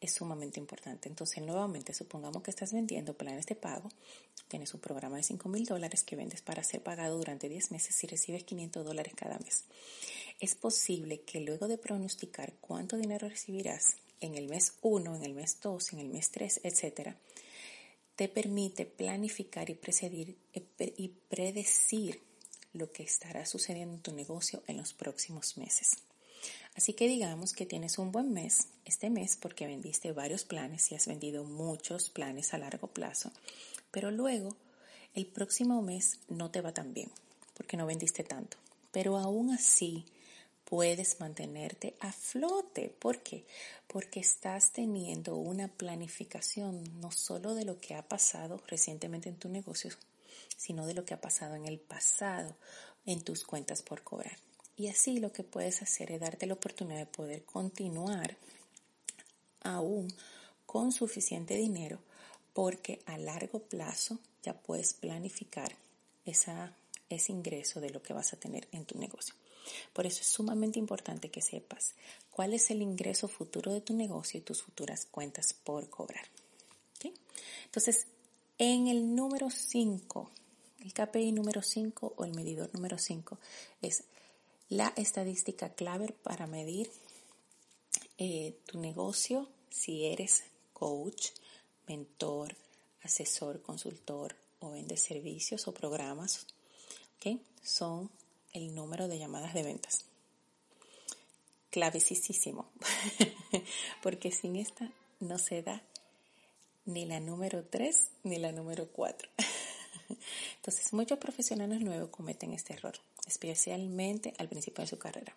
es 0.02 0.14
sumamente 0.14 0.60
importante. 0.60 1.10
Entonces, 1.10 1.44
nuevamente, 1.44 1.94
supongamos 1.94 2.42
que 2.42 2.52
estás 2.52 2.72
vendiendo 2.74 3.14
planes 3.14 3.46
de 3.46 3.56
pago, 3.56 3.90
tienes 4.48 4.74
un 4.74 4.80
programa 4.80 5.18
de 5.18 5.24
5 5.24 5.50
mil 5.50 5.66
dólares 5.66 6.04
que 6.04 6.16
vendes 6.16 6.42
para 6.42 6.64
ser 6.64 6.82
pagado 6.82 7.18
durante 7.18 7.50
10 7.50 7.72
meses 7.72 8.04
y 8.04 8.08
recibes 8.08 8.44
500 8.44 8.86
dólares 8.86 9.14
cada 9.16 9.38
mes. 9.40 9.66
Es 10.40 10.56
posible 10.56 11.22
que 11.22 11.42
luego 11.42 11.68
de 11.68 11.78
pronosticar 11.78 12.54
cuánto 12.62 12.96
dinero 12.96 13.28
recibirás 13.28 13.98
en 14.22 14.36
el 14.36 14.48
mes 14.48 14.74
1, 14.82 15.16
en 15.16 15.24
el 15.24 15.34
mes 15.34 15.60
2, 15.62 15.94
en 15.94 16.00
el 16.00 16.10
mes 16.10 16.32
3, 16.32 16.62
etcétera, 16.64 17.18
te 18.16 18.28
permite 18.28 18.86
planificar 18.86 19.70
y, 19.70 19.80
eh, 20.54 20.94
y 20.98 21.08
predecir 21.08 22.22
lo 22.74 22.92
que 22.92 23.04
estará 23.04 23.46
sucediendo 23.46 23.96
en 23.96 24.02
tu 24.02 24.14
negocio 24.14 24.62
en 24.68 24.78
los 24.78 24.94
próximos 24.94 25.58
meses. 25.58 25.98
Así 26.76 26.94
que 26.94 27.08
digamos 27.08 27.54
que 27.54 27.66
tienes 27.66 27.98
un 27.98 28.12
buen 28.12 28.32
mes 28.34 28.68
este 28.86 29.10
mes 29.10 29.38
porque 29.38 29.68
vendiste 29.68 30.12
varios 30.12 30.46
planes 30.46 30.92
y 30.92 30.96
has 30.96 31.08
vendido 31.08 31.44
muchos 31.44 32.10
planes 32.10 32.54
a 32.54 32.58
largo 32.58 32.88
plazo, 32.88 33.32
pero 33.92 34.12
luego 34.12 34.56
el 35.14 35.26
próximo 35.26 35.82
mes 35.82 36.20
no 36.28 36.52
te 36.52 36.62
va 36.62 36.74
tan 36.74 36.94
bien 36.94 37.10
porque 37.56 37.76
no 37.76 37.86
vendiste 37.86 38.24
tanto. 38.24 38.58
Pero 38.92 39.18
aún 39.18 39.52
así 39.52 40.06
puedes 40.64 41.20
mantenerte 41.20 41.96
a 42.00 42.12
flote. 42.12 42.90
¿Por 42.90 43.22
qué? 43.22 43.46
Porque 43.88 44.20
estás 44.20 44.72
teniendo 44.72 45.36
una 45.36 45.68
planificación 45.68 47.02
no 47.02 47.12
solo 47.12 47.56
de 47.56 47.66
lo 47.66 47.80
que 47.82 47.96
ha 47.96 48.08
pasado 48.08 48.62
recientemente 48.68 49.30
en 49.30 49.36
tu 49.36 49.50
negocio, 49.50 49.92
sino 50.56 50.86
de 50.86 50.94
lo 50.94 51.06
que 51.06 51.14
ha 51.14 51.22
pasado 51.22 51.56
en 51.56 51.66
el 51.66 51.80
pasado 51.80 52.56
en 53.06 53.22
tus 53.22 53.44
cuentas 53.44 53.82
por 53.82 54.04
cobrar. 54.04 54.38
Y 54.80 54.88
así 54.88 55.20
lo 55.20 55.34
que 55.34 55.44
puedes 55.44 55.82
hacer 55.82 56.10
es 56.10 56.22
darte 56.22 56.46
la 56.46 56.54
oportunidad 56.54 57.00
de 57.00 57.06
poder 57.06 57.44
continuar 57.44 58.38
aún 59.62 60.08
con 60.66 60.94
suficiente 60.94 61.56
dinero 61.56 62.00
porque 62.54 63.02
a 63.06 63.18
largo 63.18 63.60
plazo 63.60 64.20
ya 64.42 64.54
puedes 64.54 64.94
planificar 64.94 65.76
esa, 66.26 66.74
ese 67.10 67.34
ingreso 67.34 67.82
de 67.82 67.90
lo 67.90 68.02
que 68.02 68.14
vas 68.14 68.32
a 68.32 68.40
tener 68.40 68.70
en 68.72 68.86
tu 68.86 68.98
negocio. 68.98 69.36
Por 69.92 70.06
eso 70.06 70.22
es 70.22 70.28
sumamente 70.28 70.80
importante 70.80 71.30
que 71.30 71.42
sepas 71.42 71.94
cuál 72.32 72.54
es 72.54 72.72
el 72.72 72.82
ingreso 72.82 73.28
futuro 73.28 73.74
de 73.74 73.82
tu 73.82 73.94
negocio 73.94 74.40
y 74.40 74.44
tus 74.44 74.64
futuras 74.64 75.06
cuentas 75.12 75.54
por 75.54 75.90
cobrar. 75.90 76.24
Entonces, 77.66 78.08
en 78.58 78.88
el 78.88 79.14
número 79.14 79.50
5, 79.50 80.32
el 80.80 80.94
KPI 80.94 81.34
número 81.34 81.62
5 81.62 82.14
o 82.16 82.24
el 82.24 82.34
medidor 82.34 82.74
número 82.74 82.98
5 82.98 83.38
es 83.82 84.06
la 84.70 84.94
estadística 84.96 85.74
clave 85.74 86.14
para 86.24 86.46
medir 86.46 86.92
eh, 88.18 88.56
tu 88.66 88.80
negocio 88.80 89.50
si 89.72 90.06
eres 90.06 90.44
coach, 90.74 91.30
mentor, 91.88 92.56
asesor, 93.02 93.62
consultor 93.62 94.36
o 94.60 94.72
vendes 94.72 95.02
servicios 95.02 95.68
o 95.68 95.74
programas, 95.74 96.46
¿ok? 97.18 97.40
Son 97.64 98.12
el 98.54 98.76
número 98.76 99.08
de 99.08 99.18
llamadas 99.18 99.54
de 99.54 99.64
ventas. 99.64 100.06
Clavecísimo, 101.72 102.70
porque 104.04 104.32
sin 104.32 104.56
esta 104.56 104.92
no 105.20 105.38
se 105.38 105.62
da 105.62 105.84
ni 106.86 107.06
la 107.06 107.20
número 107.20 107.64
3 107.64 108.08
ni 108.24 108.38
la 108.38 108.52
número 108.52 108.88
4. 108.88 109.30
Entonces, 110.56 110.94
muchos 110.94 111.20
profesionales 111.20 111.82
nuevos 111.82 112.10
cometen 112.10 112.54
este 112.54 112.74
error 112.74 113.00
especialmente 113.30 114.34
al 114.38 114.50
principio 114.50 114.84
de 114.84 114.90
su 114.90 114.98
carrera, 114.98 115.36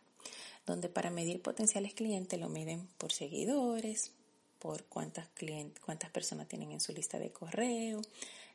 donde 0.67 0.89
para 0.89 1.11
medir 1.11 1.41
potenciales 1.43 1.95
clientes 1.95 2.41
lo 2.41 2.49
miden 2.49 2.89
por 2.99 3.13
seguidores, 3.13 4.13
por 4.59 4.85
cuántas, 4.85 5.29
cuántas 5.85 6.11
personas 6.11 6.49
tienen 6.49 6.73
en 6.73 6.81
su 6.81 6.93
lista 6.93 7.19
de 7.19 7.31
correo, 7.31 8.01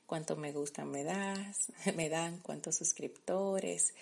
cuánto 0.05 0.35
me 0.35 0.51
gustan 0.51 0.89
me, 0.89 1.03
das, 1.03 1.67
me 1.95 2.09
dan, 2.09 2.39
cuántos 2.39 2.75
suscriptores 2.75 3.93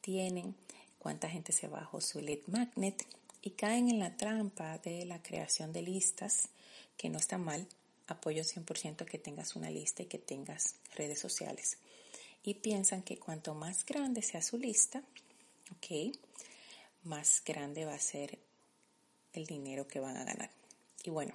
tienen, 0.00 0.54
cuánta 0.98 1.28
gente 1.28 1.52
se 1.52 1.68
bajó 1.68 2.00
su 2.00 2.20
lead 2.20 2.40
magnet 2.46 3.04
y 3.42 3.50
caen 3.50 3.88
en 3.88 3.98
la 3.98 4.16
trampa 4.16 4.78
de 4.78 5.04
la 5.04 5.22
creación 5.22 5.72
de 5.72 5.82
listas, 5.82 6.48
que 6.96 7.08
no 7.08 7.18
está 7.18 7.38
mal. 7.38 7.66
Apoyo 8.06 8.42
100% 8.42 9.04
que 9.04 9.18
tengas 9.18 9.54
una 9.54 9.70
lista 9.70 10.02
y 10.02 10.06
que 10.06 10.18
tengas 10.18 10.76
redes 10.96 11.20
sociales 11.20 11.76
y 12.48 12.54
piensan 12.54 13.02
que 13.02 13.18
cuanto 13.18 13.54
más 13.54 13.84
grande 13.84 14.22
sea 14.22 14.40
su 14.40 14.56
lista, 14.56 15.02
ok, 15.70 16.16
más 17.02 17.42
grande 17.44 17.84
va 17.84 17.92
a 17.92 18.00
ser 18.00 18.38
el 19.34 19.44
dinero 19.44 19.86
que 19.86 20.00
van 20.00 20.16
a 20.16 20.24
ganar. 20.24 20.50
Y 21.04 21.10
bueno, 21.10 21.34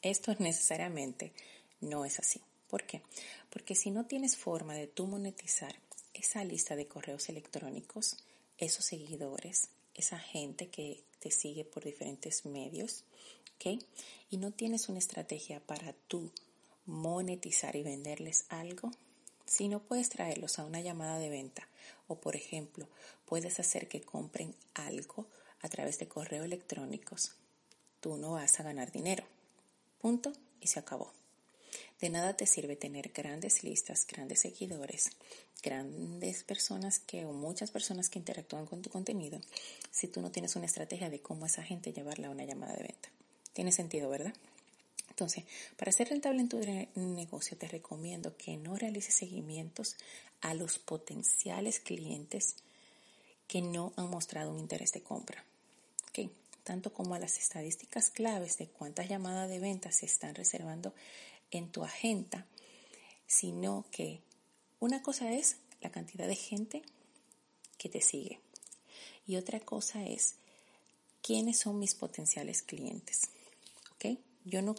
esto 0.00 0.34
necesariamente 0.38 1.34
no 1.82 2.06
es 2.06 2.18
así. 2.18 2.40
¿Por 2.66 2.86
qué? 2.86 3.02
Porque 3.50 3.74
si 3.74 3.90
no 3.90 4.06
tienes 4.06 4.38
forma 4.38 4.72
de 4.72 4.86
tú 4.86 5.06
monetizar 5.06 5.76
esa 6.14 6.42
lista 6.44 6.76
de 6.76 6.88
correos 6.88 7.28
electrónicos, 7.28 8.16
esos 8.56 8.86
seguidores, 8.86 9.68
esa 9.92 10.18
gente 10.18 10.70
que 10.70 11.04
te 11.18 11.30
sigue 11.30 11.66
por 11.66 11.84
diferentes 11.84 12.46
medios, 12.46 13.04
¿ok? 13.56 13.82
Y 14.30 14.38
no 14.38 14.50
tienes 14.50 14.88
una 14.88 14.98
estrategia 14.98 15.60
para 15.60 15.92
tú 16.08 16.32
monetizar 16.86 17.76
y 17.76 17.82
venderles 17.82 18.46
algo, 18.48 18.92
si 19.46 19.68
no 19.68 19.80
puedes 19.80 20.08
traerlos 20.08 20.58
a 20.58 20.64
una 20.64 20.80
llamada 20.80 21.18
de 21.18 21.30
venta 21.30 21.68
o, 22.06 22.20
por 22.20 22.36
ejemplo, 22.36 22.88
puedes 23.24 23.60
hacer 23.60 23.88
que 23.88 24.00
compren 24.02 24.54
algo 24.74 25.26
a 25.60 25.68
través 25.68 25.98
de 25.98 26.08
correo 26.08 26.44
electrónicos, 26.44 27.32
tú 28.00 28.16
no 28.16 28.32
vas 28.32 28.60
a 28.60 28.62
ganar 28.62 28.92
dinero. 28.92 29.24
Punto 30.00 30.32
y 30.60 30.66
se 30.66 30.78
acabó. 30.78 31.12
De 32.00 32.10
nada 32.10 32.36
te 32.36 32.46
sirve 32.46 32.76
tener 32.76 33.12
grandes 33.14 33.64
listas, 33.64 34.06
grandes 34.06 34.40
seguidores, 34.40 35.10
grandes 35.62 36.44
personas 36.44 36.98
que 36.98 37.24
o 37.24 37.32
muchas 37.32 37.70
personas 37.70 38.10
que 38.10 38.18
interactúan 38.18 38.66
con 38.66 38.82
tu 38.82 38.90
contenido 38.90 39.40
si 39.90 40.08
tú 40.08 40.20
no 40.20 40.30
tienes 40.30 40.56
una 40.56 40.66
estrategia 40.66 41.08
de 41.08 41.20
cómo 41.20 41.46
esa 41.46 41.62
gente 41.62 41.92
llevarla 41.92 42.28
a 42.28 42.30
una 42.30 42.44
llamada 42.44 42.74
de 42.74 42.82
venta. 42.82 43.08
Tiene 43.54 43.72
sentido, 43.72 44.10
¿verdad? 44.10 44.34
Entonces, 45.08 45.44
para 45.76 45.92
ser 45.92 46.08
rentable 46.08 46.40
en 46.40 46.48
tu 46.48 46.60
negocio, 46.96 47.56
te 47.56 47.68
recomiendo 47.68 48.36
que 48.36 48.56
no 48.56 48.76
realices 48.76 49.14
seguimientos 49.14 49.96
a 50.40 50.54
los 50.54 50.78
potenciales 50.78 51.78
clientes 51.80 52.56
que 53.46 53.62
no 53.62 53.92
han 53.96 54.10
mostrado 54.10 54.50
un 54.50 54.58
interés 54.58 54.92
de 54.92 55.02
compra. 55.02 55.44
Tanto 56.64 56.94
como 56.94 57.14
a 57.14 57.18
las 57.18 57.38
estadísticas 57.38 58.08
claves 58.08 58.56
de 58.56 58.68
cuántas 58.68 59.06
llamadas 59.06 59.50
de 59.50 59.58
ventas 59.58 59.96
se 59.96 60.06
están 60.06 60.34
reservando 60.34 60.94
en 61.50 61.70
tu 61.70 61.84
agenda, 61.84 62.46
sino 63.26 63.84
que 63.90 64.22
una 64.80 65.02
cosa 65.02 65.30
es 65.30 65.58
la 65.82 65.90
cantidad 65.90 66.26
de 66.26 66.36
gente 66.36 66.82
que 67.76 67.90
te 67.90 68.00
sigue 68.00 68.40
y 69.26 69.36
otra 69.36 69.60
cosa 69.60 70.06
es 70.06 70.36
quiénes 71.20 71.58
son 71.58 71.78
mis 71.78 71.94
potenciales 71.94 72.62
clientes. 72.62 73.28
Yo 74.44 74.62
no 74.62 74.74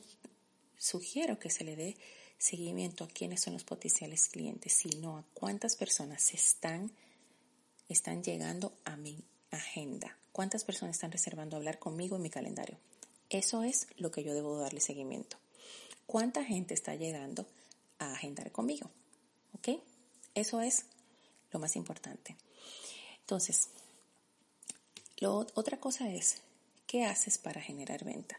sugiero 0.78 1.40
que 1.40 1.50
se 1.50 1.64
le 1.64 1.76
dé 1.76 1.98
seguimiento 2.38 3.04
a 3.04 3.08
quiénes 3.08 3.42
son 3.42 3.54
los 3.54 3.64
potenciales 3.64 4.30
clientes, 4.30 4.74
sino 4.74 5.18
a 5.18 5.26
cuántas 5.34 5.76
personas 5.76 6.34
están, 6.34 6.92
llegando 8.24 8.78
a 8.84 8.96
mi 8.96 9.24
agenda, 9.52 10.18
cuántas 10.32 10.64
personas 10.64 10.96
están 10.96 11.12
reservando 11.12 11.56
hablar 11.56 11.80
conmigo 11.80 12.16
en 12.16 12.22
mi 12.22 12.30
calendario. 12.30 12.78
Eso 13.30 13.64
es 13.64 13.88
lo 13.98 14.12
que 14.12 14.24
yo 14.24 14.34
debo 14.34 14.60
darle 14.60 14.82
seguimiento. 14.82 15.38
¿Cuánta 16.06 16.44
gente 16.44 16.74
está 16.74 16.94
llegando 16.94 17.48
a 17.98 18.14
agendar 18.14 18.52
conmigo? 18.52 18.92
¿Ok? 19.54 19.82
Eso 20.36 20.62
es 20.62 20.86
lo 21.52 21.60
más 21.60 21.76
importante. 21.76 22.36
Entonces, 23.22 23.70
otra 25.56 25.80
cosa 25.80 26.12
es, 26.12 26.42
¿qué 26.86 27.06
haces 27.06 27.40
para 27.40 27.62
generar 27.62 28.04
venta? 28.04 28.38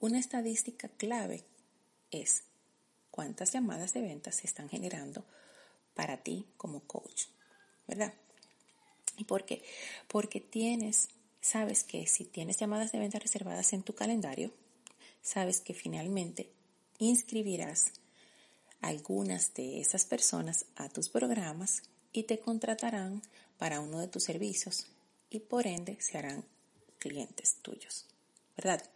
Una 0.00 0.18
estadística 0.20 0.88
clave 0.88 1.44
es 2.12 2.44
cuántas 3.10 3.52
llamadas 3.52 3.92
de 3.94 4.02
ventas 4.02 4.36
se 4.36 4.46
están 4.46 4.68
generando 4.68 5.24
para 5.94 6.18
ti 6.18 6.46
como 6.56 6.80
coach, 6.80 7.24
¿verdad? 7.88 8.14
¿Y 9.16 9.24
por 9.24 9.44
qué? 9.44 9.62
Porque 10.06 10.40
tienes, 10.40 11.08
sabes 11.40 11.82
que 11.82 12.06
si 12.06 12.24
tienes 12.24 12.58
llamadas 12.58 12.92
de 12.92 13.00
venta 13.00 13.18
reservadas 13.18 13.72
en 13.72 13.82
tu 13.82 13.96
calendario, 13.96 14.52
sabes 15.20 15.60
que 15.60 15.74
finalmente 15.74 16.48
inscribirás 17.00 17.92
algunas 18.80 19.52
de 19.54 19.80
esas 19.80 20.04
personas 20.04 20.66
a 20.76 20.88
tus 20.88 21.08
programas 21.08 21.82
y 22.12 22.22
te 22.22 22.38
contratarán 22.38 23.22
para 23.58 23.80
uno 23.80 23.98
de 23.98 24.06
tus 24.06 24.22
servicios 24.22 24.86
y 25.28 25.40
por 25.40 25.66
ende 25.66 26.00
se 26.00 26.18
harán 26.18 26.44
clientes 27.00 27.56
tuyos, 27.62 28.06
¿verdad? 28.56 28.88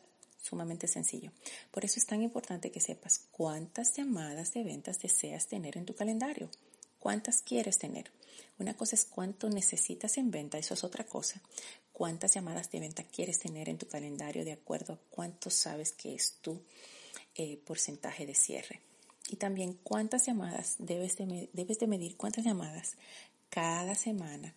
Sumamente 0.42 0.88
sencillo. 0.88 1.32
Por 1.70 1.84
eso 1.84 1.98
es 1.98 2.06
tan 2.06 2.22
importante 2.22 2.70
que 2.70 2.80
sepas 2.80 3.20
cuántas 3.30 3.96
llamadas 3.96 4.52
de 4.52 4.64
ventas 4.64 4.98
deseas 4.98 5.46
tener 5.46 5.78
en 5.78 5.86
tu 5.86 5.94
calendario. 5.94 6.50
¿Cuántas 6.98 7.42
quieres 7.42 7.78
tener? 7.78 8.10
Una 8.58 8.76
cosa 8.76 8.94
es 8.94 9.04
cuánto 9.04 9.48
necesitas 9.48 10.18
en 10.18 10.30
venta, 10.30 10.58
eso 10.58 10.74
es 10.74 10.84
otra 10.84 11.04
cosa. 11.04 11.40
¿Cuántas 11.92 12.34
llamadas 12.34 12.70
de 12.70 12.80
venta 12.80 13.04
quieres 13.04 13.38
tener 13.38 13.68
en 13.68 13.78
tu 13.78 13.88
calendario 13.88 14.44
de 14.44 14.52
acuerdo 14.52 14.94
a 14.94 14.98
cuánto 15.10 15.50
sabes 15.50 15.92
que 15.92 16.14
es 16.14 16.38
tu 16.40 16.60
eh, 17.34 17.56
porcentaje 17.64 18.26
de 18.26 18.34
cierre? 18.34 18.80
Y 19.28 19.36
también 19.36 19.78
cuántas 19.82 20.26
llamadas 20.26 20.76
debes 20.78 21.16
de, 21.16 21.48
debes 21.52 21.78
de 21.78 21.86
medir, 21.86 22.16
cuántas 22.16 22.44
llamadas 22.44 22.96
cada 23.48 23.94
semana 23.94 24.54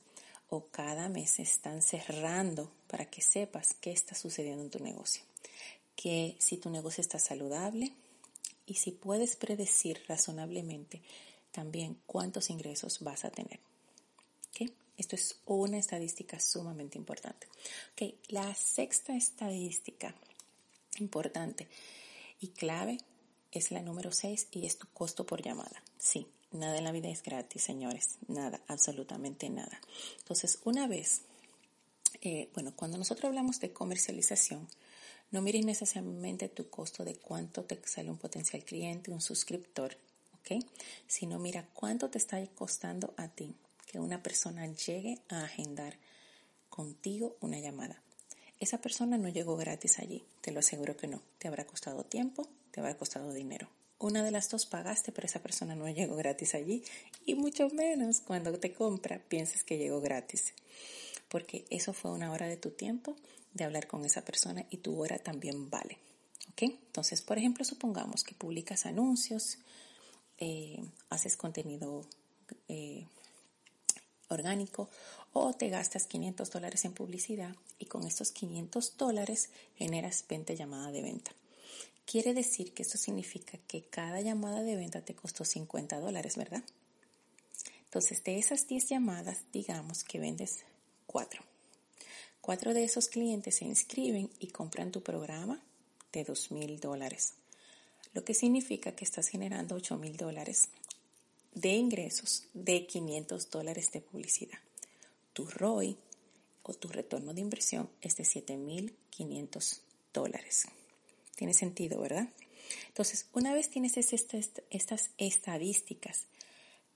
o 0.49 0.67
cada 0.67 1.09
mes 1.09 1.39
están 1.39 1.81
cerrando 1.81 2.71
para 2.87 3.09
que 3.09 3.21
sepas 3.21 3.73
qué 3.79 3.91
está 3.91 4.15
sucediendo 4.15 4.63
en 4.63 4.69
tu 4.69 4.79
negocio. 4.79 5.23
Que 5.95 6.35
si 6.39 6.57
tu 6.57 6.69
negocio 6.69 7.01
está 7.01 7.19
saludable 7.19 7.93
y 8.65 8.75
si 8.75 8.91
puedes 8.91 9.35
predecir 9.35 10.01
razonablemente 10.07 11.01
también 11.51 11.97
cuántos 12.05 12.49
ingresos 12.49 12.99
vas 13.01 13.25
a 13.25 13.31
tener. 13.31 13.59
Esto 14.97 15.17
es 15.17 15.41
una 15.45 15.77
estadística 15.77 16.39
sumamente 16.39 16.97
importante. 16.97 17.47
Okay. 17.93 18.17
La 18.29 18.55
sexta 18.55 19.13
estadística 19.13 20.15
importante 20.99 21.67
y 22.39 22.47
clave 22.49 22.99
es 23.51 23.71
la 23.71 23.81
número 23.81 24.13
6 24.13 24.47
y 24.51 24.65
es 24.65 24.77
tu 24.77 24.87
costo 24.93 25.25
por 25.25 25.41
llamada. 25.41 25.83
Sí, 25.97 26.27
Nada 26.51 26.77
en 26.77 26.85
la 26.85 26.93
vida 26.93 27.09
es 27.09 27.21
gratis, 27.21 27.63
señores. 27.63 28.17
Nada, 28.27 28.61
absolutamente 28.67 29.49
nada. 29.49 29.81
Entonces, 30.19 30.59
una 30.63 30.87
vez, 30.87 31.21
eh, 32.21 32.49
bueno, 32.53 32.73
cuando 32.73 32.97
nosotros 32.97 33.25
hablamos 33.25 33.59
de 33.59 33.73
comercialización, 33.73 34.65
no 35.31 35.41
mires 35.41 35.65
necesariamente 35.65 36.49
tu 36.49 36.69
costo 36.69 37.03
de 37.03 37.15
cuánto 37.15 37.63
te 37.63 37.79
sale 37.85 38.09
un 38.09 38.17
potencial 38.17 38.63
cliente, 38.63 39.11
un 39.11 39.21
suscriptor, 39.21 39.97
¿ok? 40.39 40.63
Sino 41.07 41.39
mira 41.39 41.67
cuánto 41.73 42.09
te 42.09 42.17
está 42.17 42.45
costando 42.55 43.13
a 43.17 43.27
ti 43.27 43.55
que 43.85 43.99
una 43.99 44.21
persona 44.23 44.65
llegue 44.67 45.19
a 45.29 45.43
agendar 45.43 45.97
contigo 46.69 47.37
una 47.41 47.59
llamada. 47.59 48.01
Esa 48.59 48.79
persona 48.79 49.17
no 49.17 49.29
llegó 49.29 49.57
gratis 49.57 49.99
allí, 49.99 50.23
te 50.41 50.51
lo 50.51 50.59
aseguro 50.59 50.95
que 50.95 51.07
no. 51.07 51.21
Te 51.37 51.47
habrá 51.47 51.65
costado 51.65 52.03
tiempo, 52.03 52.47
te 52.71 52.79
habrá 52.79 52.97
costado 52.97 53.33
dinero 53.33 53.69
una 53.99 54.23
de 54.23 54.31
las 54.31 54.49
dos 54.49 54.65
pagaste, 54.65 55.11
pero 55.11 55.25
esa 55.25 55.41
persona 55.41 55.75
no 55.75 55.89
llegó 55.89 56.15
gratis 56.15 56.53
allí. 56.55 56.83
Y 57.25 57.35
mucho 57.35 57.69
menos 57.69 58.21
cuando 58.21 58.57
te 58.59 58.73
compra 58.73 59.19
pienses 59.27 59.63
que 59.63 59.77
llegó 59.77 60.01
gratis. 60.01 60.53
Porque 61.35 61.65
eso 61.69 61.91
fue 61.91 62.11
una 62.11 62.31
hora 62.31 62.47
de 62.47 62.55
tu 62.55 62.69
tiempo 62.69 63.17
de 63.53 63.65
hablar 63.65 63.87
con 63.87 64.05
esa 64.05 64.23
persona 64.23 64.65
y 64.69 64.77
tu 64.77 64.97
hora 64.97 65.19
también 65.19 65.69
vale. 65.69 65.97
¿Ok? 66.51 66.61
Entonces, 66.61 67.21
por 67.21 67.37
ejemplo, 67.37 67.65
supongamos 67.65 68.23
que 68.23 68.33
publicas 68.33 68.85
anuncios, 68.85 69.57
eh, 70.37 70.81
haces 71.09 71.35
contenido 71.35 72.05
eh, 72.69 73.05
orgánico 74.29 74.89
o 75.33 75.51
te 75.51 75.67
gastas 75.67 76.05
500 76.05 76.49
dólares 76.51 76.85
en 76.85 76.93
publicidad 76.93 77.53
y 77.79 77.87
con 77.87 78.07
estos 78.07 78.31
500 78.31 78.95
dólares 78.95 79.49
generas 79.75 80.23
20 80.29 80.55
llamadas 80.55 80.93
de 80.93 81.01
venta. 81.01 81.31
Quiere 82.05 82.33
decir 82.33 82.73
que 82.73 82.83
esto 82.83 82.97
significa 82.97 83.57
que 83.67 83.83
cada 83.83 84.21
llamada 84.21 84.63
de 84.63 84.77
venta 84.77 85.01
te 85.01 85.15
costó 85.15 85.43
50 85.43 85.99
dólares, 85.99 86.37
¿verdad? 86.37 86.63
Entonces, 87.83 88.23
de 88.23 88.39
esas 88.39 88.69
10 88.69 88.87
llamadas, 88.87 89.39
digamos 89.51 90.05
que 90.05 90.19
vendes 90.19 90.63
4. 91.15 91.41
Cuatro 92.41 92.73
de 92.73 92.83
esos 92.83 93.07
clientes 93.07 93.55
se 93.55 93.63
inscriben 93.63 94.29
y 94.41 94.47
compran 94.47 94.91
tu 94.91 95.01
programa 95.01 95.63
de 96.11 96.25
2 96.25 96.51
mil 96.51 96.81
dólares, 96.81 97.35
lo 98.13 98.25
que 98.25 98.33
significa 98.33 98.97
que 98.97 99.05
estás 99.05 99.29
generando 99.29 99.75
8 99.75 99.95
mil 99.97 100.17
dólares 100.17 100.67
de 101.53 101.69
ingresos 101.69 102.43
de 102.53 102.85
500 102.85 103.49
dólares 103.49 103.93
de 103.93 104.01
publicidad. 104.01 104.59
Tu 105.31 105.45
ROI 105.45 105.95
o 106.63 106.73
tu 106.73 106.89
retorno 106.89 107.33
de 107.33 107.39
inversión 107.39 107.89
es 108.01 108.17
de 108.17 108.25
7.500 108.25 109.79
dólares. 110.13 110.65
Tiene 111.37 111.53
sentido, 111.53 112.01
¿verdad? 112.01 112.27
Entonces, 112.89 113.27
una 113.31 113.53
vez 113.53 113.69
tienes 113.69 113.95
estas 113.95 115.11
estadísticas 115.17 116.25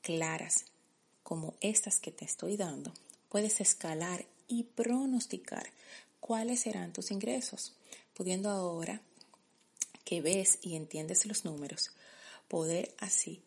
claras 0.01 0.65
como 1.23 1.53
estas 1.61 2.01
que 2.01 2.11
te 2.11 2.25
estoy 2.25 2.57
dando, 2.57 2.91
puedes 3.29 3.61
escalar 3.61 4.25
y 4.47 4.63
pronosticar 4.63 5.71
cuáles 6.19 6.61
serán 6.61 6.91
tus 6.91 7.11
ingresos, 7.11 7.73
pudiendo 8.13 8.49
ahora 8.49 9.01
que 10.03 10.21
ves 10.21 10.59
y 10.61 10.75
entiendes 10.75 11.25
los 11.25 11.45
números, 11.45 11.91
poder 12.47 12.93
así 12.97 13.41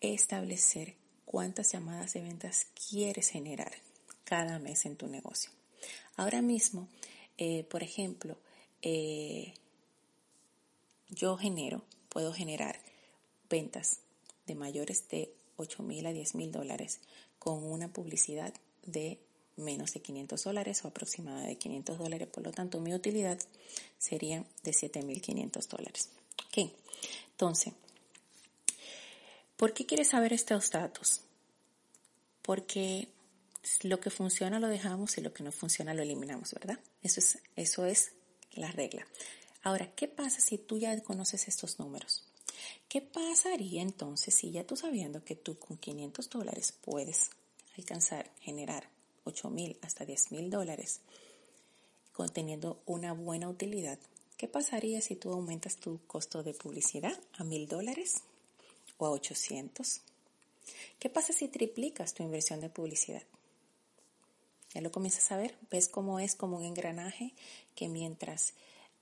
establecer 0.00 0.94
cuántas 1.24 1.72
llamadas 1.72 2.12
de 2.12 2.20
ventas 2.20 2.66
quieres 2.88 3.30
generar 3.30 3.72
cada 4.24 4.58
mes 4.58 4.84
en 4.86 4.96
tu 4.96 5.08
negocio. 5.08 5.50
Ahora 6.16 6.42
mismo, 6.42 6.88
eh, 7.38 7.64
por 7.64 7.82
ejemplo, 7.82 8.36
eh, 8.82 9.54
yo 11.08 11.36
genero, 11.36 11.82
puedo 12.10 12.32
generar 12.32 12.78
ventas 13.48 14.00
de 14.46 14.54
mayores 14.54 15.08
de 15.08 15.32
8 15.56 15.82
mil 15.82 16.06
a 16.06 16.12
10 16.12 16.34
mil 16.34 16.52
dólares 16.52 17.00
con 17.38 17.64
una 17.64 17.88
publicidad 17.88 18.52
de 18.92 19.18
menos 19.56 19.92
de 19.92 20.00
500 20.00 20.44
dólares 20.44 20.84
o 20.84 20.88
aproximada 20.88 21.42
de 21.42 21.56
500 21.56 21.98
dólares. 21.98 22.28
Por 22.28 22.44
lo 22.44 22.52
tanto, 22.52 22.80
mi 22.80 22.94
utilidad 22.94 23.38
sería 23.98 24.44
de 24.62 24.70
7.500 24.70 25.66
dólares. 25.68 26.10
Ok, 26.46 26.70
entonces, 27.32 27.74
¿por 29.56 29.74
qué 29.74 29.84
quieres 29.84 30.08
saber 30.08 30.32
estos 30.32 30.70
datos? 30.70 31.22
Porque 32.42 33.08
lo 33.82 34.00
que 34.00 34.10
funciona 34.10 34.60
lo 34.60 34.68
dejamos 34.68 35.18
y 35.18 35.20
lo 35.20 35.32
que 35.32 35.42
no 35.42 35.52
funciona 35.52 35.92
lo 35.92 36.02
eliminamos, 36.02 36.54
¿verdad? 36.54 36.78
Eso 37.02 37.20
es, 37.20 37.38
eso 37.56 37.84
es 37.84 38.12
la 38.52 38.70
regla. 38.70 39.06
Ahora, 39.62 39.92
¿qué 39.94 40.08
pasa 40.08 40.40
si 40.40 40.56
tú 40.56 40.78
ya 40.78 40.98
conoces 41.02 41.48
estos 41.48 41.78
números? 41.78 42.22
¿Qué 42.88 43.02
pasaría 43.02 43.82
entonces 43.82 44.34
si 44.34 44.50
ya 44.50 44.64
tú 44.64 44.76
sabiendo 44.76 45.22
que 45.24 45.34
tú 45.34 45.58
con 45.58 45.76
500 45.76 46.30
dólares 46.30 46.72
puedes 46.72 47.30
alcanzar, 47.78 48.30
generar 48.40 48.88
8 49.24 49.50
mil 49.50 49.78
hasta 49.82 50.04
10 50.04 50.32
mil 50.32 50.50
dólares, 50.50 51.00
conteniendo 52.12 52.80
una 52.86 53.12
buena 53.12 53.48
utilidad? 53.48 53.98
¿Qué 54.36 54.48
pasaría 54.48 55.00
si 55.00 55.16
tú 55.16 55.32
aumentas 55.32 55.76
tu 55.76 56.00
costo 56.06 56.42
de 56.42 56.54
publicidad 56.54 57.18
a 57.36 57.44
mil 57.44 57.66
dólares 57.66 58.22
o 58.96 59.06
a 59.06 59.10
800? 59.10 60.00
¿Qué 60.98 61.08
pasa 61.08 61.32
si 61.32 61.48
triplicas 61.48 62.14
tu 62.14 62.22
inversión 62.22 62.60
de 62.60 62.68
publicidad? 62.68 63.22
Ya 64.74 64.80
lo 64.80 64.92
comienzas 64.92 65.32
a 65.32 65.36
ver, 65.36 65.56
ves 65.70 65.88
cómo 65.88 66.20
es 66.20 66.34
como 66.34 66.58
un 66.58 66.64
engranaje 66.64 67.32
que 67.74 67.88
mientras 67.88 68.54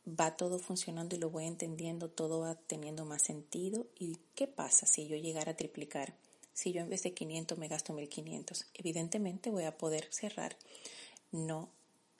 va 0.06 0.36
todo 0.36 0.58
funcionando 0.58 1.16
y 1.16 1.18
lo 1.18 1.30
voy 1.30 1.46
entendiendo, 1.46 2.08
todo 2.08 2.40
va 2.40 2.54
teniendo 2.54 3.04
más 3.04 3.22
sentido. 3.22 3.86
¿Y 3.98 4.18
qué 4.34 4.46
pasa 4.46 4.86
si 4.86 5.08
yo 5.08 5.16
llegara 5.16 5.52
a 5.52 5.56
triplicar? 5.56 6.14
Si 6.56 6.72
yo 6.72 6.80
en 6.80 6.88
vez 6.88 7.02
de 7.02 7.12
500 7.12 7.58
me 7.58 7.68
gasto 7.68 7.92
1500, 7.92 8.64
evidentemente 8.72 9.50
voy 9.50 9.64
a 9.64 9.76
poder 9.76 10.08
cerrar 10.10 10.56
no 11.30 11.68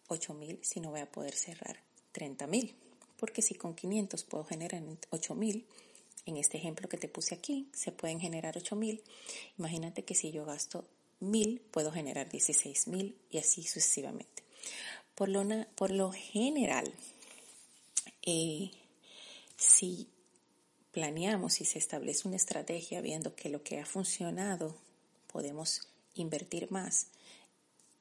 8000, 0.09 0.59
sino 0.61 0.90
voy 0.90 1.01
a 1.01 1.11
poder 1.11 1.35
cerrar 1.35 1.81
30000. 2.12 2.75
Porque 3.16 3.40
si 3.40 3.55
con 3.55 3.75
500 3.75 4.25
puedo 4.25 4.44
generar 4.44 4.83
8000, 5.09 5.66
en 6.27 6.37
este 6.37 6.59
ejemplo 6.59 6.87
que 6.87 6.99
te 6.99 7.09
puse 7.09 7.35
aquí, 7.35 7.70
se 7.72 7.92
pueden 7.92 8.20
generar 8.20 8.59
8000. 8.59 9.03
Imagínate 9.59 10.05
que 10.05 10.14
si 10.14 10.31
yo 10.33 10.44
gasto 10.44 10.85
1000, 11.20 11.62
puedo 11.70 11.90
generar 11.90 12.29
16000 12.29 13.16
y 13.31 13.38
así 13.38 13.62
sucesivamente. 13.62 14.42
Por 15.14 15.31
lo, 15.31 15.46
por 15.77 15.90
lo 15.90 16.12
general, 16.12 16.92
eh, 18.20 18.70
si 19.57 20.11
planeamos 20.97 21.61
y 21.61 21.67
se 21.67 21.79
establece 21.79 22.27
una 22.27 22.39
estrategia 22.39 23.03
viendo 23.03 23.37
que 23.37 23.51
lo 23.51 23.63
que 23.63 23.79
ha 23.79 23.85
funcionado 23.85 24.75
podemos 25.27 25.83
invertir 26.15 26.73
más 26.73 27.09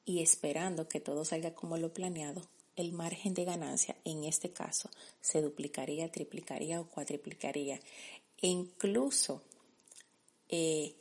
y 0.06 0.22
esperando 0.22 0.88
que 0.88 0.98
todo 0.98 1.26
salga 1.26 1.54
como 1.54 1.76
lo 1.76 1.92
planeado, 1.92 2.40
el 2.74 2.94
margen 2.94 3.34
de 3.34 3.44
ganancia 3.44 3.96
en 4.06 4.24
este 4.24 4.50
caso 4.50 4.88
se 5.20 5.42
duplicaría, 5.42 6.10
triplicaría 6.10 6.80
o 6.80 6.88
cuatriplicaría. 6.88 7.80
E 8.40 8.48
incluso 8.48 9.42
eh, 10.48 10.94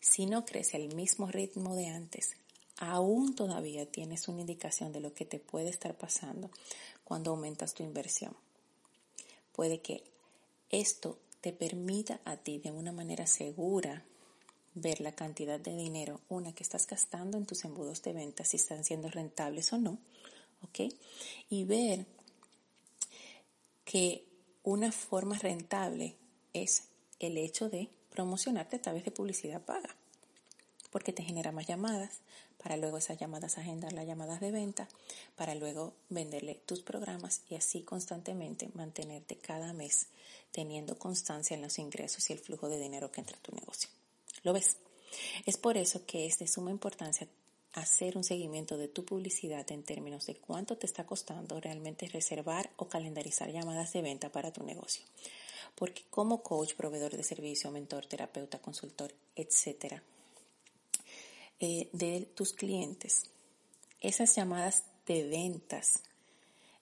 si 0.00 0.26
no 0.26 0.44
crece 0.44 0.76
al 0.76 0.94
mismo 0.94 1.28
ritmo 1.28 1.76
de 1.76 1.86
antes, 1.86 2.36
aún 2.76 3.34
todavía 3.34 3.90
tienes 3.90 4.28
una 4.28 4.42
indicación 4.42 4.92
de 4.92 5.00
lo 5.00 5.14
que 5.14 5.24
te 5.24 5.38
puede 5.38 5.70
estar 5.70 5.96
pasando 5.96 6.50
cuando 7.04 7.30
aumentas 7.30 7.72
tu 7.72 7.82
inversión 7.82 8.36
puede 9.58 9.80
que 9.80 10.04
esto 10.70 11.18
te 11.40 11.52
permita 11.52 12.20
a 12.24 12.36
ti 12.36 12.58
de 12.58 12.70
una 12.70 12.92
manera 12.92 13.26
segura 13.26 14.04
ver 14.74 15.00
la 15.00 15.12
cantidad 15.12 15.58
de 15.58 15.74
dinero, 15.74 16.20
una 16.28 16.52
que 16.52 16.62
estás 16.62 16.86
gastando 16.86 17.38
en 17.38 17.46
tus 17.46 17.64
embudos 17.64 18.02
de 18.02 18.12
venta, 18.12 18.44
si 18.44 18.56
están 18.56 18.84
siendo 18.84 19.08
rentables 19.08 19.72
o 19.72 19.78
no, 19.78 19.98
¿ok? 20.62 20.92
Y 21.50 21.64
ver 21.64 22.06
que 23.84 24.24
una 24.62 24.92
forma 24.92 25.38
rentable 25.38 26.16
es 26.52 26.88
el 27.18 27.38
hecho 27.38 27.68
de 27.68 27.88
promocionarte 28.10 28.76
a 28.76 28.82
través 28.82 29.04
de 29.04 29.10
publicidad 29.10 29.62
paga, 29.62 29.96
porque 30.90 31.12
te 31.12 31.22
genera 31.22 31.52
más 31.52 31.66
llamadas, 31.66 32.20
para 32.62 32.76
luego 32.76 32.98
esas 32.98 33.18
llamadas 33.18 33.58
agendar 33.58 33.92
las 33.92 34.06
llamadas 34.06 34.40
de 34.40 34.50
venta, 34.50 34.88
para 35.36 35.54
luego 35.54 35.94
venderle 36.08 36.56
tus 36.66 36.80
programas 36.80 37.42
y 37.48 37.54
así 37.54 37.82
constantemente 37.82 38.68
mantenerte 38.74 39.36
cada 39.36 39.72
mes 39.72 40.06
teniendo 40.50 40.98
constancia 40.98 41.54
en 41.54 41.62
los 41.62 41.78
ingresos 41.78 42.28
y 42.28 42.32
el 42.32 42.38
flujo 42.38 42.68
de 42.68 42.80
dinero 42.80 43.12
que 43.12 43.20
entra 43.20 43.36
a 43.36 43.42
tu 43.42 43.54
negocio. 43.54 43.88
¿Lo 44.42 44.52
ves? 44.52 44.76
Es 45.46 45.56
por 45.56 45.76
eso 45.76 46.04
que 46.06 46.26
es 46.26 46.38
de 46.38 46.48
suma 46.48 46.70
importancia 46.70 47.28
hacer 47.74 48.16
un 48.16 48.24
seguimiento 48.24 48.76
de 48.76 48.88
tu 48.88 49.04
publicidad 49.04 49.70
en 49.70 49.82
términos 49.82 50.26
de 50.26 50.36
cuánto 50.36 50.76
te 50.76 50.86
está 50.86 51.04
costando 51.04 51.60
realmente 51.60 52.08
reservar 52.08 52.70
o 52.76 52.88
calendarizar 52.88 53.50
llamadas 53.50 53.92
de 53.92 54.02
venta 54.02 54.30
para 54.30 54.52
tu 54.52 54.64
negocio. 54.64 55.04
Porque 55.74 56.02
como 56.10 56.42
coach, 56.42 56.74
proveedor 56.74 57.16
de 57.16 57.22
servicio, 57.22 57.70
mentor, 57.70 58.06
terapeuta, 58.06 58.58
consultor, 58.58 59.12
etcétera, 59.36 60.02
eh, 61.60 61.88
de 61.92 62.22
tus 62.34 62.52
clientes, 62.52 63.30
esas 64.00 64.34
llamadas 64.34 64.84
de 65.06 65.26
ventas 65.28 66.02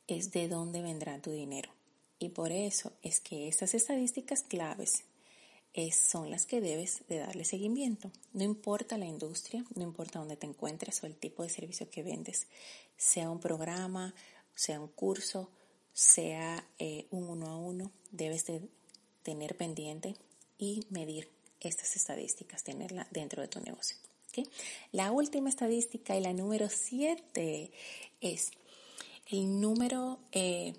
es 0.06 0.30
de 0.32 0.48
dónde 0.48 0.82
vendrá 0.82 1.20
tu 1.20 1.30
dinero. 1.30 1.70
Y 2.18 2.30
por 2.30 2.52
eso 2.52 2.92
es 3.02 3.20
que 3.20 3.48
estas 3.48 3.74
estadísticas 3.74 4.42
claves 4.42 5.04
son 5.92 6.30
las 6.30 6.46
que 6.46 6.60
debes 6.60 7.02
de 7.08 7.18
darle 7.18 7.44
seguimiento. 7.44 8.10
No 8.32 8.44
importa 8.44 8.96
la 8.96 9.04
industria, 9.04 9.64
no 9.74 9.82
importa 9.82 10.18
dónde 10.18 10.36
te 10.36 10.46
encuentres 10.46 11.02
o 11.02 11.06
el 11.06 11.14
tipo 11.14 11.42
de 11.42 11.50
servicio 11.50 11.90
que 11.90 12.02
vendes, 12.02 12.46
sea 12.96 13.30
un 13.30 13.40
programa, 13.40 14.14
sea 14.54 14.80
un 14.80 14.88
curso, 14.88 15.50
sea 15.92 16.66
eh, 16.78 17.06
un 17.10 17.28
uno 17.28 17.48
a 17.48 17.56
uno, 17.56 17.92
debes 18.10 18.46
de 18.46 18.62
tener 19.22 19.56
pendiente 19.56 20.16
y 20.58 20.86
medir 20.88 21.28
estas 21.60 21.94
estadísticas, 21.96 22.64
tenerla 22.64 23.06
dentro 23.10 23.42
de 23.42 23.48
tu 23.48 23.60
negocio. 23.60 23.98
La 24.92 25.12
última 25.12 25.48
estadística 25.48 26.16
y 26.16 26.20
la 26.20 26.32
número 26.32 26.68
7 26.68 27.70
es 28.20 28.50
el 29.28 29.60
número, 29.60 30.18
eh, 30.32 30.74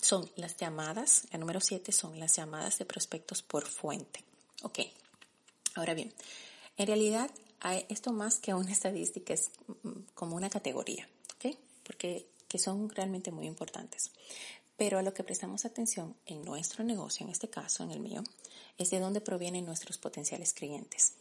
son 0.00 0.30
las 0.36 0.56
llamadas, 0.56 1.26
la 1.32 1.38
número 1.38 1.60
7 1.60 1.92
son 1.92 2.18
las 2.18 2.36
llamadas 2.36 2.78
de 2.78 2.84
prospectos 2.84 3.42
por 3.42 3.66
fuente. 3.66 4.24
Ok, 4.62 4.80
ahora 5.74 5.94
bien, 5.94 6.12
en 6.76 6.86
realidad 6.86 7.30
esto 7.88 8.12
más 8.12 8.40
que 8.40 8.52
una 8.52 8.72
estadística 8.72 9.32
es 9.32 9.50
mm, 9.82 9.90
como 10.14 10.36
una 10.36 10.50
categoría, 10.50 11.08
¿ok? 11.36 11.56
Porque 11.82 12.26
que 12.48 12.58
son 12.58 12.88
realmente 12.90 13.32
muy 13.32 13.46
importantes. 13.46 14.12
Pero 14.76 14.98
a 14.98 15.02
lo 15.02 15.14
que 15.14 15.24
prestamos 15.24 15.64
atención 15.64 16.16
en 16.26 16.44
nuestro 16.44 16.84
negocio, 16.84 17.24
en 17.24 17.32
este 17.32 17.48
caso, 17.48 17.84
en 17.84 17.90
el 17.90 18.00
mío, 18.00 18.22
es 18.76 18.90
de 18.90 19.00
dónde 19.00 19.20
provienen 19.20 19.64
nuestros 19.64 19.98
potenciales 19.98 20.52
clientes. 20.52 21.14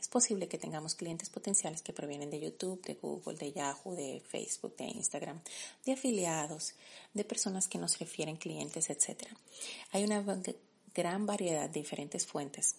Es 0.00 0.08
posible 0.08 0.48
que 0.48 0.58
tengamos 0.58 0.94
clientes 0.94 1.28
potenciales 1.30 1.82
que 1.82 1.92
provienen 1.92 2.30
de 2.30 2.40
YouTube, 2.40 2.82
de 2.82 2.94
Google, 2.94 3.36
de 3.36 3.52
Yahoo, 3.52 3.94
de 3.94 4.22
Facebook, 4.26 4.76
de 4.76 4.84
Instagram, 4.84 5.40
de 5.84 5.92
afiliados, 5.92 6.74
de 7.14 7.24
personas 7.24 7.68
que 7.68 7.78
nos 7.78 7.98
refieren 7.98 8.36
clientes, 8.36 8.90
etc. 8.90 9.24
Hay 9.92 10.04
una 10.04 10.24
gran 10.94 11.26
variedad 11.26 11.68
de 11.68 11.80
diferentes 11.80 12.26
fuentes 12.26 12.76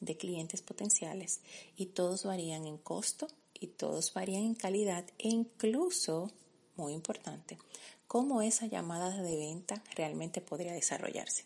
de 0.00 0.16
clientes 0.16 0.62
potenciales 0.62 1.40
y 1.76 1.86
todos 1.86 2.24
varían 2.24 2.66
en 2.66 2.78
costo 2.78 3.28
y 3.54 3.68
todos 3.68 4.12
varían 4.12 4.42
en 4.42 4.54
calidad 4.54 5.04
e 5.18 5.28
incluso, 5.28 6.30
muy 6.76 6.92
importante, 6.92 7.58
cómo 8.06 8.42
esa 8.42 8.66
llamada 8.66 9.22
de 9.22 9.36
venta 9.36 9.82
realmente 9.94 10.40
podría 10.40 10.72
desarrollarse. 10.72 11.44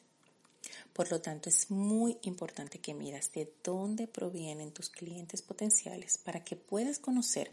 Por 0.93 1.11
lo 1.11 1.21
tanto, 1.21 1.49
es 1.49 1.71
muy 1.71 2.19
importante 2.23 2.79
que 2.79 2.95
miras 2.95 3.33
de 3.33 3.53
dónde 3.63 4.07
provienen 4.07 4.73
tus 4.73 4.91
clientes 4.91 5.43
potenciales 5.43 6.19
para 6.19 6.45
que 6.45 6.57
puedas 6.57 6.99
conocer 6.99 7.51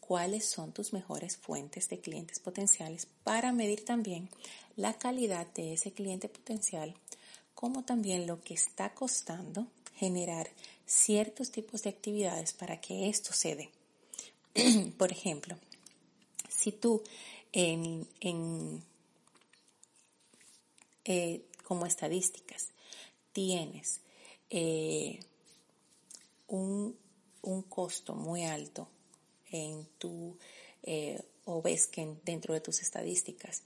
cuáles 0.00 0.44
son 0.44 0.72
tus 0.72 0.92
mejores 0.92 1.36
fuentes 1.36 1.88
de 1.88 2.00
clientes 2.00 2.38
potenciales 2.38 3.06
para 3.24 3.52
medir 3.52 3.84
también 3.84 4.28
la 4.76 4.98
calidad 4.98 5.46
de 5.54 5.74
ese 5.74 5.92
cliente 5.92 6.28
potencial 6.28 6.94
como 7.54 7.84
también 7.84 8.26
lo 8.26 8.42
que 8.42 8.54
está 8.54 8.92
costando 8.94 9.68
generar 9.96 10.50
ciertos 10.86 11.50
tipos 11.50 11.82
de 11.82 11.90
actividades 11.90 12.52
para 12.52 12.80
que 12.80 13.08
esto 13.08 13.32
se 13.32 13.56
dé. 13.56 13.70
Por 14.98 15.12
ejemplo, 15.12 15.56
si 16.48 16.72
tú 16.72 17.02
en, 17.52 18.06
eh, 21.04 21.42
como 21.72 21.86
estadísticas 21.86 22.68
tienes 23.32 24.02
eh, 24.50 25.20
un, 26.48 26.94
costo 27.70 28.14
muy 28.14 28.44
alto 28.44 28.88
en 29.50 29.86
tu, 29.96 30.36
eh, 30.82 31.18
o 31.46 31.62
ves 31.62 31.86
que 31.86 32.14
dentro 32.26 32.52
de 32.52 32.60
tus 32.60 32.82
estadísticas 32.82 33.62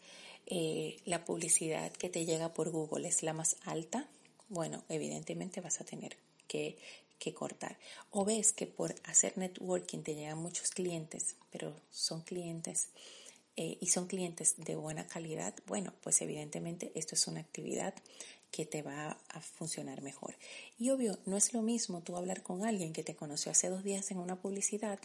eh, 0.47 0.99
la 1.05 1.25
publicidad 1.25 1.91
que 1.91 2.09
te 2.09 2.25
llega 2.25 2.55
por 2.55 2.71
Google 2.71 3.09
es 3.09 3.25
la 3.25 3.33
más 3.33 3.57
alta, 3.65 4.09
bueno, 4.49 4.85
evidentemente 4.89 5.61
vas 5.61 5.81
a 5.81 5.85
tener 5.85 6.17
que, 6.47 6.79
cortar. 7.35 7.77
O 8.13 8.25
ves 8.25 8.53
que 8.53 8.69
por 8.69 8.95
hacer 9.03 9.37
networking 9.37 10.05
te 10.05 10.15
llegan 10.15 10.39
muchos 10.39 10.71
clientes, 10.71 11.35
pero 11.51 11.75
son 11.91 12.21
clientes 12.21 12.87
eh, 13.57 13.79
y 13.81 13.87
son 13.87 14.07
clientes 14.07 14.55
de 14.59 14.77
buena 14.77 15.07
calidad, 15.07 15.55
bueno, 15.67 15.93
pues 16.03 16.21
evidentemente 16.21 16.93
esto 16.95 17.15
es 17.15 17.27
una 17.27 17.41
actividad 17.41 17.95
que 18.51 18.65
te 18.65 18.83
va 18.83 19.19
a 19.29 19.41
funcionar 19.41 20.03
mejor. 20.03 20.35
Y 20.79 20.91
obvio, 20.91 21.19
no 21.27 21.37
es 21.37 21.53
lo 21.53 21.63
mismo 21.63 22.01
tú 22.03 22.17
hablar 22.17 22.43
con 22.43 22.65
alguien 22.65 22.93
que 22.93 23.03
te 23.03 23.17
conoció 23.17 23.53
hace 23.53 23.69
dos 23.69 23.83
días 23.83 24.11
en 24.11 24.19
una 24.19 24.37
publicidad 24.37 24.99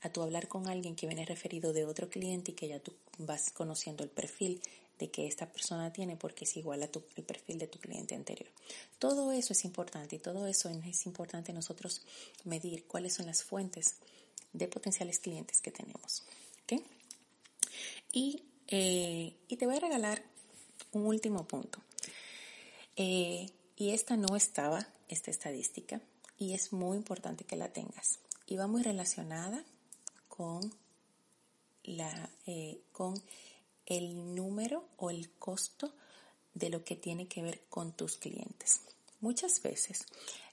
a 0.00 0.10
tú 0.10 0.22
hablar 0.22 0.48
con 0.48 0.68
alguien 0.68 0.94
que 0.94 1.06
viene 1.06 1.24
referido 1.24 1.72
de 1.72 1.84
otro 1.84 2.08
cliente 2.08 2.52
y 2.52 2.54
que 2.54 2.68
ya 2.68 2.80
tú 2.80 2.92
vas 3.18 3.50
conociendo 3.50 4.04
el 4.04 4.10
perfil 4.10 4.60
de 4.98 5.10
que 5.10 5.26
esta 5.26 5.50
persona 5.50 5.92
tiene 5.92 6.16
porque 6.16 6.44
es 6.44 6.56
igual 6.56 6.82
a 6.82 6.88
tu, 6.88 7.00
perfil 7.00 7.58
de 7.58 7.66
tu 7.66 7.78
cliente 7.78 8.14
anterior. 8.14 8.48
Todo 8.98 9.32
eso 9.32 9.52
es 9.52 9.64
importante 9.64 10.16
y 10.16 10.18
todo 10.18 10.46
eso 10.46 10.68
es 10.68 11.06
importante 11.06 11.52
nosotros 11.52 12.02
medir 12.44 12.84
cuáles 12.84 13.14
son 13.14 13.26
las 13.26 13.44
fuentes 13.44 13.96
de 14.52 14.66
potenciales 14.66 15.18
clientes 15.18 15.60
que 15.60 15.70
tenemos. 15.70 16.24
Y, 18.12 18.42
eh, 18.68 19.36
y 19.48 19.56
te 19.56 19.66
voy 19.66 19.76
a 19.76 19.80
regalar 19.80 20.22
un 20.92 21.06
último 21.06 21.46
punto. 21.46 21.80
Eh, 22.96 23.50
y 23.76 23.90
esta 23.90 24.16
no 24.16 24.36
estaba, 24.36 24.88
esta 25.08 25.30
estadística, 25.30 26.00
y 26.38 26.54
es 26.54 26.72
muy 26.72 26.96
importante 26.96 27.44
que 27.44 27.56
la 27.56 27.72
tengas. 27.72 28.18
Y 28.46 28.56
va 28.56 28.66
muy 28.66 28.82
relacionada 28.82 29.64
con 30.28 30.72
la, 31.84 32.30
eh, 32.46 32.80
con 32.92 33.20
el 33.86 34.34
número 34.34 34.88
o 34.96 35.10
el 35.10 35.30
costo 35.30 35.92
de 36.54 36.70
lo 36.70 36.84
que 36.84 36.96
tiene 36.96 37.28
que 37.28 37.42
ver 37.42 37.62
con 37.68 37.92
tus 37.92 38.16
clientes. 38.16 38.80
Muchas 39.20 39.62
veces 39.62 40.04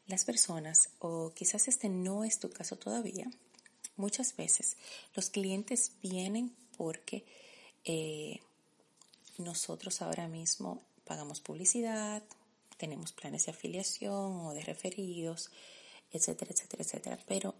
las 0.07 0.23
personas, 0.23 0.89
o 0.99 1.31
quizás 1.33 1.67
este 1.67 1.89
no 1.89 2.23
es 2.23 2.39
tu 2.39 2.49
caso 2.49 2.77
todavía, 2.77 3.29
muchas 3.97 4.35
veces 4.35 4.77
los 5.15 5.29
clientes 5.29 5.91
vienen 6.01 6.55
porque 6.77 7.25
eh, 7.85 8.39
nosotros 9.37 10.01
ahora 10.01 10.27
mismo 10.27 10.81
pagamos 11.05 11.39
publicidad, 11.39 12.23
tenemos 12.77 13.13
planes 13.13 13.45
de 13.45 13.51
afiliación 13.51 14.45
o 14.45 14.53
de 14.53 14.63
referidos, 14.63 15.51
etcétera, 16.11 16.51
etcétera, 16.51 16.83
etcétera. 16.83 17.19
Pero 17.27 17.55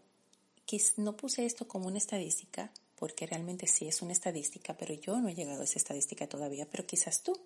no 0.98 1.16
puse 1.16 1.46
esto 1.46 1.68
como 1.68 1.88
una 1.88 1.98
estadística 1.98 2.72
porque 2.98 3.28
realmente 3.28 3.68
sí 3.68 3.88
es 3.88 4.02
una 4.02 4.14
estadística, 4.14 4.76
pero 4.78 4.94
yo 4.94 5.20
no 5.20 5.28
he 5.28 5.36
llegado 5.36 5.62
a 5.62 5.66
esa 5.66 5.80
estadística 5.80 6.28
todavía, 6.28 6.66
pero 6.70 6.86
quizás 6.86 7.24
tú. 7.24 7.38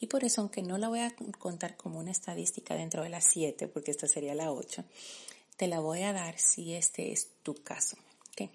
Y 0.00 0.06
por 0.06 0.24
eso, 0.24 0.40
aunque 0.40 0.62
no 0.62 0.76
la 0.76 0.88
voy 0.88 1.00
a 1.00 1.14
contar 1.38 1.76
como 1.76 2.00
una 2.00 2.10
estadística 2.10 2.74
dentro 2.74 3.02
de 3.02 3.08
las 3.08 3.24
siete, 3.24 3.68
porque 3.68 3.92
esta 3.92 4.08
sería 4.08 4.34
la 4.34 4.50
ocho, 4.50 4.84
te 5.56 5.68
la 5.68 5.78
voy 5.78 6.02
a 6.02 6.12
dar 6.12 6.38
si 6.38 6.74
este 6.74 7.12
es 7.12 7.28
tu 7.44 7.54
caso. 7.62 7.96
¿okay? 8.32 8.50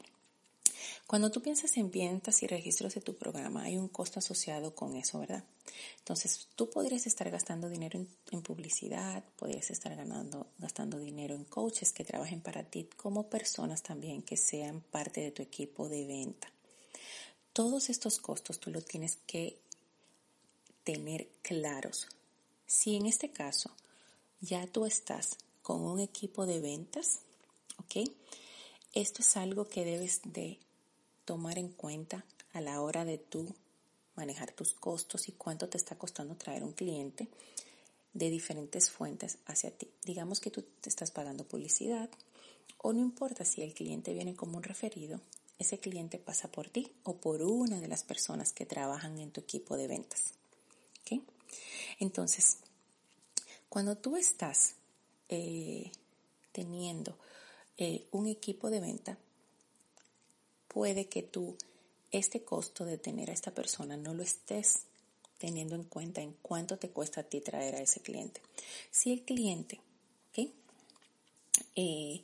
Cuando 1.05 1.31
tú 1.31 1.41
piensas 1.41 1.77
en 1.77 1.91
ventas 1.91 2.43
y 2.43 2.47
registros 2.47 2.95
de 2.95 3.01
tu 3.01 3.15
programa, 3.15 3.63
hay 3.63 3.77
un 3.77 3.87
costo 3.87 4.19
asociado 4.19 4.75
con 4.75 4.95
eso, 4.95 5.19
¿verdad? 5.19 5.43
Entonces, 5.99 6.47
tú 6.55 6.69
podrías 6.69 7.07
estar 7.07 7.29
gastando 7.29 7.69
dinero 7.69 7.99
en, 8.31 8.41
publicidad, 8.41 9.23
podrías 9.35 9.69
estar 9.69 9.95
ganando, 9.95 10.47
gastando 10.57 10.97
dinero 10.97 11.35
en 11.35 11.45
coaches 11.45 11.91
que 11.91 12.03
trabajen 12.03 12.41
para 12.41 12.63
ti, 12.63 12.89
como 12.97 13.29
personas 13.29 13.83
también 13.83 14.21
que 14.21 14.37
sean 14.37 14.81
parte 14.81 15.21
de 15.21 15.31
tu 15.31 15.41
equipo 15.41 15.89
de 15.89 16.05
venta. 16.05 16.51
Todos 17.53 17.89
estos 17.89 18.19
costos 18.19 18.59
tú 18.59 18.69
los 18.69 18.85
tienes 18.85 19.17
que 19.25 19.59
tener 20.83 21.27
claros. 21.41 22.07
Si 22.65 22.95
en 22.95 23.05
este 23.05 23.31
caso 23.31 23.71
ya 24.39 24.67
tú 24.67 24.85
estás 24.85 25.37
con 25.61 25.81
un 25.81 25.99
equipo 25.99 26.45
de 26.45 26.59
ventas, 26.59 27.19
¿ok? 27.79 28.09
Esto 28.93 29.21
es 29.21 29.37
algo 29.37 29.67
que 29.67 29.83
debes 29.83 30.21
de 30.23 30.59
tomar 31.27 31.59
en 31.59 31.67
cuenta 31.67 32.23
a 32.53 32.61
la 32.61 32.79
hora 32.81 33.03
de 33.03 33.17
tú 33.17 33.53
manejar 34.15 34.53
tus 34.53 34.73
costos 34.73 35.27
y 35.27 35.33
cuánto 35.33 35.67
te 35.67 35.77
está 35.77 35.97
costando 35.97 36.37
traer 36.37 36.63
un 36.63 36.71
cliente 36.71 37.27
de 38.13 38.29
diferentes 38.29 38.89
fuentes 38.89 39.37
hacia 39.45 39.69
ti. 39.69 39.89
Digamos 40.05 40.39
que 40.39 40.51
tú 40.51 40.63
te 40.79 40.87
estás 40.87 41.11
pagando 41.11 41.43
publicidad 41.43 42.09
o 42.77 42.93
no 42.93 43.01
importa 43.01 43.43
si 43.43 43.61
el 43.61 43.73
cliente 43.73 44.13
viene 44.13 44.35
como 44.35 44.55
un 44.55 44.63
referido, 44.63 45.19
ese 45.59 45.79
cliente 45.79 46.17
pasa 46.17 46.49
por 46.49 46.69
ti 46.69 46.93
o 47.03 47.17
por 47.17 47.41
una 47.41 47.81
de 47.81 47.89
las 47.89 48.05
personas 48.05 48.53
que 48.53 48.65
trabajan 48.65 49.19
en 49.19 49.31
tu 49.31 49.41
equipo 49.41 49.75
de 49.75 49.87
ventas. 49.87 50.33
Entonces, 51.99 52.59
cuando 53.69 53.97
tú 53.97 54.15
estás 54.15 54.75
eh, 55.29 55.91
teniendo 56.51 57.17
eh, 57.77 58.07
un 58.11 58.27
equipo 58.27 58.69
de 58.69 58.79
venta, 58.79 59.17
puede 60.77 61.07
que 61.07 61.23
tú 61.23 61.55
este 62.11 62.43
costo 62.43 62.85
de 62.85 62.99
tener 62.99 63.31
a 63.31 63.33
esta 63.33 63.49
persona 63.49 63.97
no 63.97 64.13
lo 64.13 64.21
estés 64.21 64.81
teniendo 65.39 65.73
en 65.73 65.83
cuenta 65.83 66.21
en 66.21 66.33
cuánto 66.43 66.77
te 66.77 66.91
cuesta 66.91 67.21
a 67.21 67.23
ti 67.23 67.41
traer 67.41 67.73
a 67.73 67.81
ese 67.81 67.99
cliente. 67.99 68.43
Si 68.91 69.11
el 69.11 69.23
cliente, 69.23 69.81
¿ok? 70.29 70.51
Eh, 71.75 72.23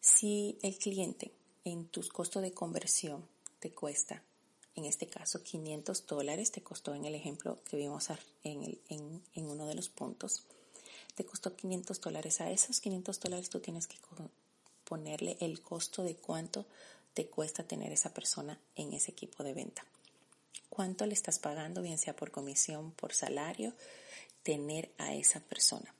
si 0.00 0.56
el 0.62 0.78
cliente 0.78 1.32
en 1.64 1.84
tus 1.88 2.08
costos 2.08 2.40
de 2.40 2.52
conversión 2.52 3.28
te 3.60 3.70
cuesta, 3.72 4.22
en 4.74 4.86
este 4.86 5.06
caso 5.06 5.42
500 5.42 6.06
dólares, 6.06 6.52
te 6.52 6.62
costó 6.62 6.94
en 6.94 7.04
el 7.04 7.14
ejemplo 7.14 7.58
que 7.68 7.76
vimos 7.76 8.08
en, 8.42 8.78
en, 8.88 9.46
uno 9.50 9.66
de 9.66 9.74
los 9.74 9.90
puntos, 9.90 10.44
te 11.14 11.26
costó 11.26 11.54
500 11.54 12.00
dólares. 12.00 12.40
A 12.40 12.50
esos 12.50 12.80
500 12.80 13.20
dólares 13.20 13.50
tú 13.50 13.60
tienes 13.60 13.86
que 13.86 13.98
ponerle 14.86 15.36
el 15.40 15.60
costo 15.60 16.02
de 16.02 16.16
cuánto 16.16 16.64
te 17.16 17.28
cuesta 17.28 17.62
tener 17.62 17.92
esa 17.92 18.12
persona 18.12 18.60
en 18.74 18.92
ese 18.92 19.10
equipo 19.10 19.42
de 19.42 19.54
venta. 19.54 19.86
¿Cuánto 20.68 21.06
le 21.06 21.14
estás 21.14 21.38
pagando, 21.38 21.80
bien 21.80 21.96
sea 21.96 22.14
por 22.14 22.30
comisión, 22.30 22.90
por 22.92 23.14
salario, 23.14 23.72
tener 24.42 24.90
a 24.98 25.14
esa 25.14 25.40
persona? 25.40 25.94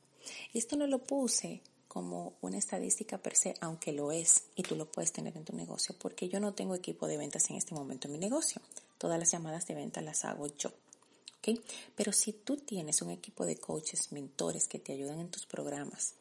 Esto 0.52 0.76
no 0.76 0.86
lo 0.86 0.98
puse 0.98 1.62
como 1.88 2.34
una 2.42 2.58
estadística 2.58 3.16
per 3.16 3.34
se, 3.34 3.54
aunque 3.62 3.94
lo 3.94 4.12
es, 4.12 4.42
y 4.56 4.62
tú 4.62 4.76
lo 4.76 4.92
puedes 4.92 5.10
tener 5.10 5.34
en 5.38 5.46
tu 5.46 5.56
negocio, 5.56 5.94
porque 5.98 6.28
yo 6.28 6.38
no 6.38 6.52
tengo 6.52 6.74
equipo 6.74 7.06
de 7.06 7.16
ventas 7.16 7.48
en 7.48 7.56
este 7.56 7.74
momento 7.74 8.08
en 8.08 8.12
mi 8.12 8.18
negocio. 8.18 8.60
Todas 8.98 9.18
las 9.18 9.32
llamadas 9.32 9.66
de 9.66 9.74
venta 9.74 10.02
las 10.02 10.26
hago 10.26 10.48
yo. 10.48 10.70
¿okay? 11.38 11.58
Pero 11.94 12.12
si 12.12 12.34
tú 12.34 12.58
tienes 12.58 13.00
un 13.00 13.08
equipo 13.08 13.46
de 13.46 13.56
coaches, 13.56 14.12
mentores 14.12 14.68
que 14.68 14.80
te 14.80 14.92
ayudan 14.92 15.20
en 15.20 15.30
tus 15.30 15.46
programas 15.46 16.12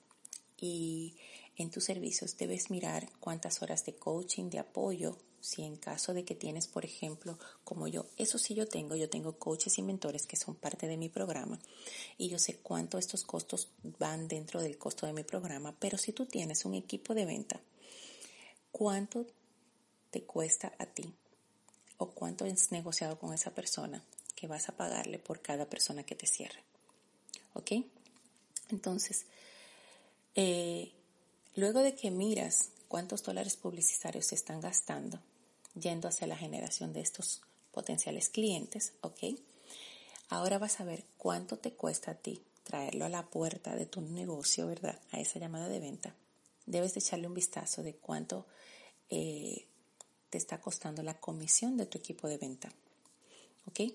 y 0.58 1.16
en 1.58 1.72
tus 1.72 1.86
servicios, 1.86 2.38
debes 2.38 2.70
mirar 2.70 3.10
cuántas 3.20 3.62
horas 3.62 3.86
de 3.86 3.96
coaching, 3.96 4.50
de 4.50 4.60
apoyo 4.60 5.18
si 5.46 5.62
en 5.62 5.78
caso 5.78 6.16
de 6.16 6.26
que 6.26 6.34
tienes, 6.34 6.66
por 6.66 6.86
ejemplo, 6.86 7.38
como 7.64 7.88
yo, 7.88 8.08
eso 8.18 8.40
sí 8.40 8.56
yo 8.56 8.68
tengo, 8.68 8.96
yo 8.96 9.10
tengo 9.10 9.38
coaches 9.38 9.78
y 9.78 9.84
mentores 9.84 10.26
que 10.26 10.38
son 10.38 10.56
parte 10.56 10.88
de 10.88 10.98
mi 10.98 11.08
programa 11.08 11.60
y 12.18 12.30
yo 12.30 12.40
sé 12.40 12.58
cuánto 12.58 12.98
estos 12.98 13.24
costos 13.24 13.70
van 14.00 14.28
dentro 14.28 14.60
del 14.60 14.80
costo 14.80 15.06
de 15.06 15.14
mi 15.14 15.24
programa, 15.24 15.76
pero 15.80 16.00
si 16.00 16.14
tú 16.14 16.26
tienes 16.26 16.66
un 16.66 16.74
equipo 16.74 17.14
de 17.14 17.26
venta, 17.26 17.62
¿cuánto 18.72 19.28
te 20.10 20.24
cuesta 20.24 20.74
a 20.80 20.88
ti? 20.88 21.14
¿O 21.98 22.10
cuánto 22.10 22.46
has 22.46 22.72
negociado 22.72 23.20
con 23.20 23.32
esa 23.32 23.54
persona 23.54 24.04
que 24.36 24.48
vas 24.48 24.68
a 24.68 24.76
pagarle 24.76 25.20
por 25.20 25.42
cada 25.44 25.70
persona 25.70 26.04
que 26.04 26.16
te 26.16 26.26
cierre? 26.26 26.64
¿Ok? 27.54 27.72
Entonces, 28.70 29.28
eh, 30.34 30.92
luego 31.56 31.82
de 31.82 31.96
que 31.96 32.12
miras 32.12 32.70
cuántos 32.88 33.24
dólares 33.24 33.56
publicitarios 33.56 34.28
se 34.28 34.36
están 34.36 34.62
gastando, 34.62 35.20
yendo 35.74 36.08
hacia 36.08 36.28
la 36.28 36.38
generación 36.38 36.94
de 36.94 37.02
estos 37.02 37.42
potenciales 37.72 38.30
clientes, 38.30 38.94
¿ok? 39.02 39.36
Ahora 40.30 40.58
vas 40.58 40.80
a 40.80 40.86
ver 40.86 41.06
cuánto 41.18 41.58
te 41.58 41.74
cuesta 41.74 42.12
a 42.12 42.16
ti 42.16 42.42
traerlo 42.64 43.06
a 43.06 43.10
la 43.10 43.30
puerta 43.30 43.76
de 43.76 43.86
tu 43.86 44.02
negocio, 44.02 44.68
¿verdad? 44.68 45.00
A 45.12 45.20
esa 45.20 45.40
llamada 45.40 45.70
de 45.70 45.80
venta. 45.80 46.16
Debes 46.66 46.94
de 46.94 47.00
echarle 47.00 47.28
un 47.28 47.36
vistazo 47.36 47.84
de 47.84 47.96
cuánto 47.96 48.48
eh, 49.10 49.68
te 50.32 50.38
está 50.38 50.60
costando 50.60 51.04
la 51.04 51.20
comisión 51.20 51.78
de 51.78 51.86
tu 51.86 52.00
equipo 52.00 52.28
de 52.28 52.38
venta, 52.38 52.72
¿ok? 53.68 53.94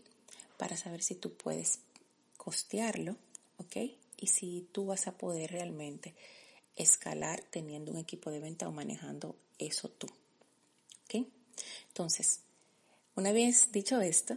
Para 0.56 0.76
saber 0.76 1.02
si 1.02 1.16
tú 1.16 1.34
puedes 1.34 1.80
costearlo, 2.36 3.16
¿ok? 3.58 3.76
Y 4.18 4.26
si 4.28 4.68
tú 4.72 4.86
vas 4.86 5.08
a 5.08 5.18
poder 5.18 5.50
realmente 5.50 6.14
escalar 6.80 7.42
teniendo 7.50 7.92
un 7.92 7.98
equipo 7.98 8.30
de 8.30 8.40
venta 8.40 8.68
o 8.68 8.72
manejando 8.72 9.36
eso 9.58 9.88
tú, 9.88 10.06
¿ok? 11.04 11.26
Entonces, 11.88 12.40
una 13.16 13.32
vez 13.32 13.70
dicho 13.72 14.00
esto, 14.00 14.36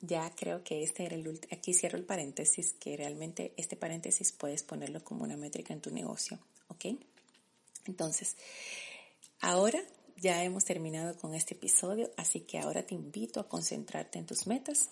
ya 0.00 0.30
creo 0.34 0.62
que 0.62 0.82
este 0.82 1.04
era 1.04 1.16
el 1.16 1.40
aquí 1.50 1.74
cierro 1.74 1.98
el 1.98 2.04
paréntesis, 2.04 2.74
que 2.74 2.96
realmente 2.96 3.52
este 3.56 3.76
paréntesis 3.76 4.32
puedes 4.32 4.62
ponerlo 4.62 5.02
como 5.02 5.24
una 5.24 5.36
métrica 5.36 5.72
en 5.72 5.80
tu 5.80 5.90
negocio, 5.90 6.38
¿ok? 6.68 6.86
Entonces, 7.86 8.36
ahora 9.40 9.82
ya 10.16 10.42
hemos 10.44 10.64
terminado 10.64 11.16
con 11.16 11.34
este 11.34 11.54
episodio, 11.54 12.10
así 12.16 12.40
que 12.40 12.58
ahora 12.58 12.84
te 12.84 12.94
invito 12.94 13.40
a 13.40 13.48
concentrarte 13.48 14.18
en 14.18 14.26
tus 14.26 14.46
metas, 14.46 14.90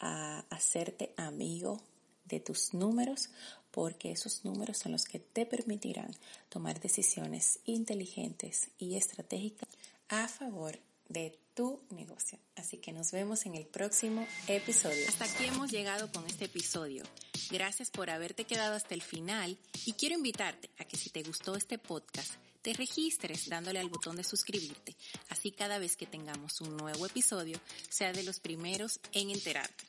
a 0.00 0.40
hacerte 0.50 1.12
amigo 1.16 1.80
de 2.24 2.40
tus 2.40 2.74
números, 2.74 3.30
porque 3.72 4.12
esos 4.12 4.44
números 4.44 4.78
son 4.78 4.92
los 4.92 5.04
que 5.04 5.18
te 5.18 5.44
permitirán 5.44 6.14
tomar 6.48 6.80
decisiones 6.80 7.58
inteligentes 7.64 8.70
y 8.78 8.96
estratégicas 8.96 9.68
a 10.08 10.28
favor 10.28 10.78
de 11.08 11.38
tu 11.54 11.82
negocio. 11.90 12.38
Así 12.56 12.78
que 12.78 12.92
nos 12.92 13.10
vemos 13.10 13.44
en 13.46 13.54
el 13.54 13.66
próximo 13.66 14.26
episodio. 14.46 15.06
Hasta 15.08 15.24
aquí 15.24 15.44
hemos 15.44 15.70
llegado 15.70 16.10
con 16.12 16.26
este 16.26 16.46
episodio. 16.46 17.02
Gracias 17.50 17.90
por 17.90 18.08
haberte 18.08 18.44
quedado 18.44 18.74
hasta 18.74 18.94
el 18.94 19.02
final 19.02 19.58
y 19.84 19.92
quiero 19.94 20.14
invitarte 20.14 20.70
a 20.78 20.84
que 20.84 20.96
si 20.96 21.10
te 21.10 21.22
gustó 21.22 21.56
este 21.56 21.78
podcast, 21.78 22.32
te 22.62 22.72
registres 22.72 23.48
dándole 23.48 23.80
al 23.80 23.88
botón 23.88 24.16
de 24.16 24.24
suscribirte. 24.24 24.96
Así 25.28 25.50
cada 25.50 25.78
vez 25.78 25.96
que 25.96 26.06
tengamos 26.06 26.60
un 26.60 26.76
nuevo 26.76 27.06
episodio, 27.06 27.60
sea 27.88 28.12
de 28.12 28.22
los 28.22 28.38
primeros 28.38 29.00
en 29.12 29.30
enterarte. 29.30 29.84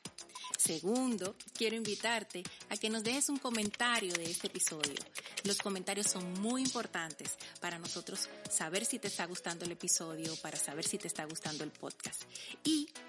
Segundo, 0.58 1.36
quiero 1.53 1.75
invitarte 1.75 2.43
a 2.69 2.77
que 2.77 2.89
nos 2.89 3.03
dejes 3.03 3.29
un 3.29 3.38
comentario 3.38 4.13
de 4.13 4.25
este 4.25 4.47
episodio. 4.47 4.95
Los 5.43 5.58
comentarios 5.58 6.08
son 6.08 6.34
muy 6.41 6.62
importantes 6.62 7.38
para 7.60 7.79
nosotros 7.79 8.29
saber 8.49 8.86
si 8.86 8.99
te 8.99 9.08
está 9.08 9.25
gustando 9.25 9.65
el 9.65 9.71
episodio, 9.71 10.36
para 10.38 10.58
saber 10.58 10.86
si 10.86 10.97
te 10.97 11.08
está 11.08 11.25
gustando 11.25 11.63
el 11.63 11.71
podcast. 11.71 12.23
Y 12.63 12.89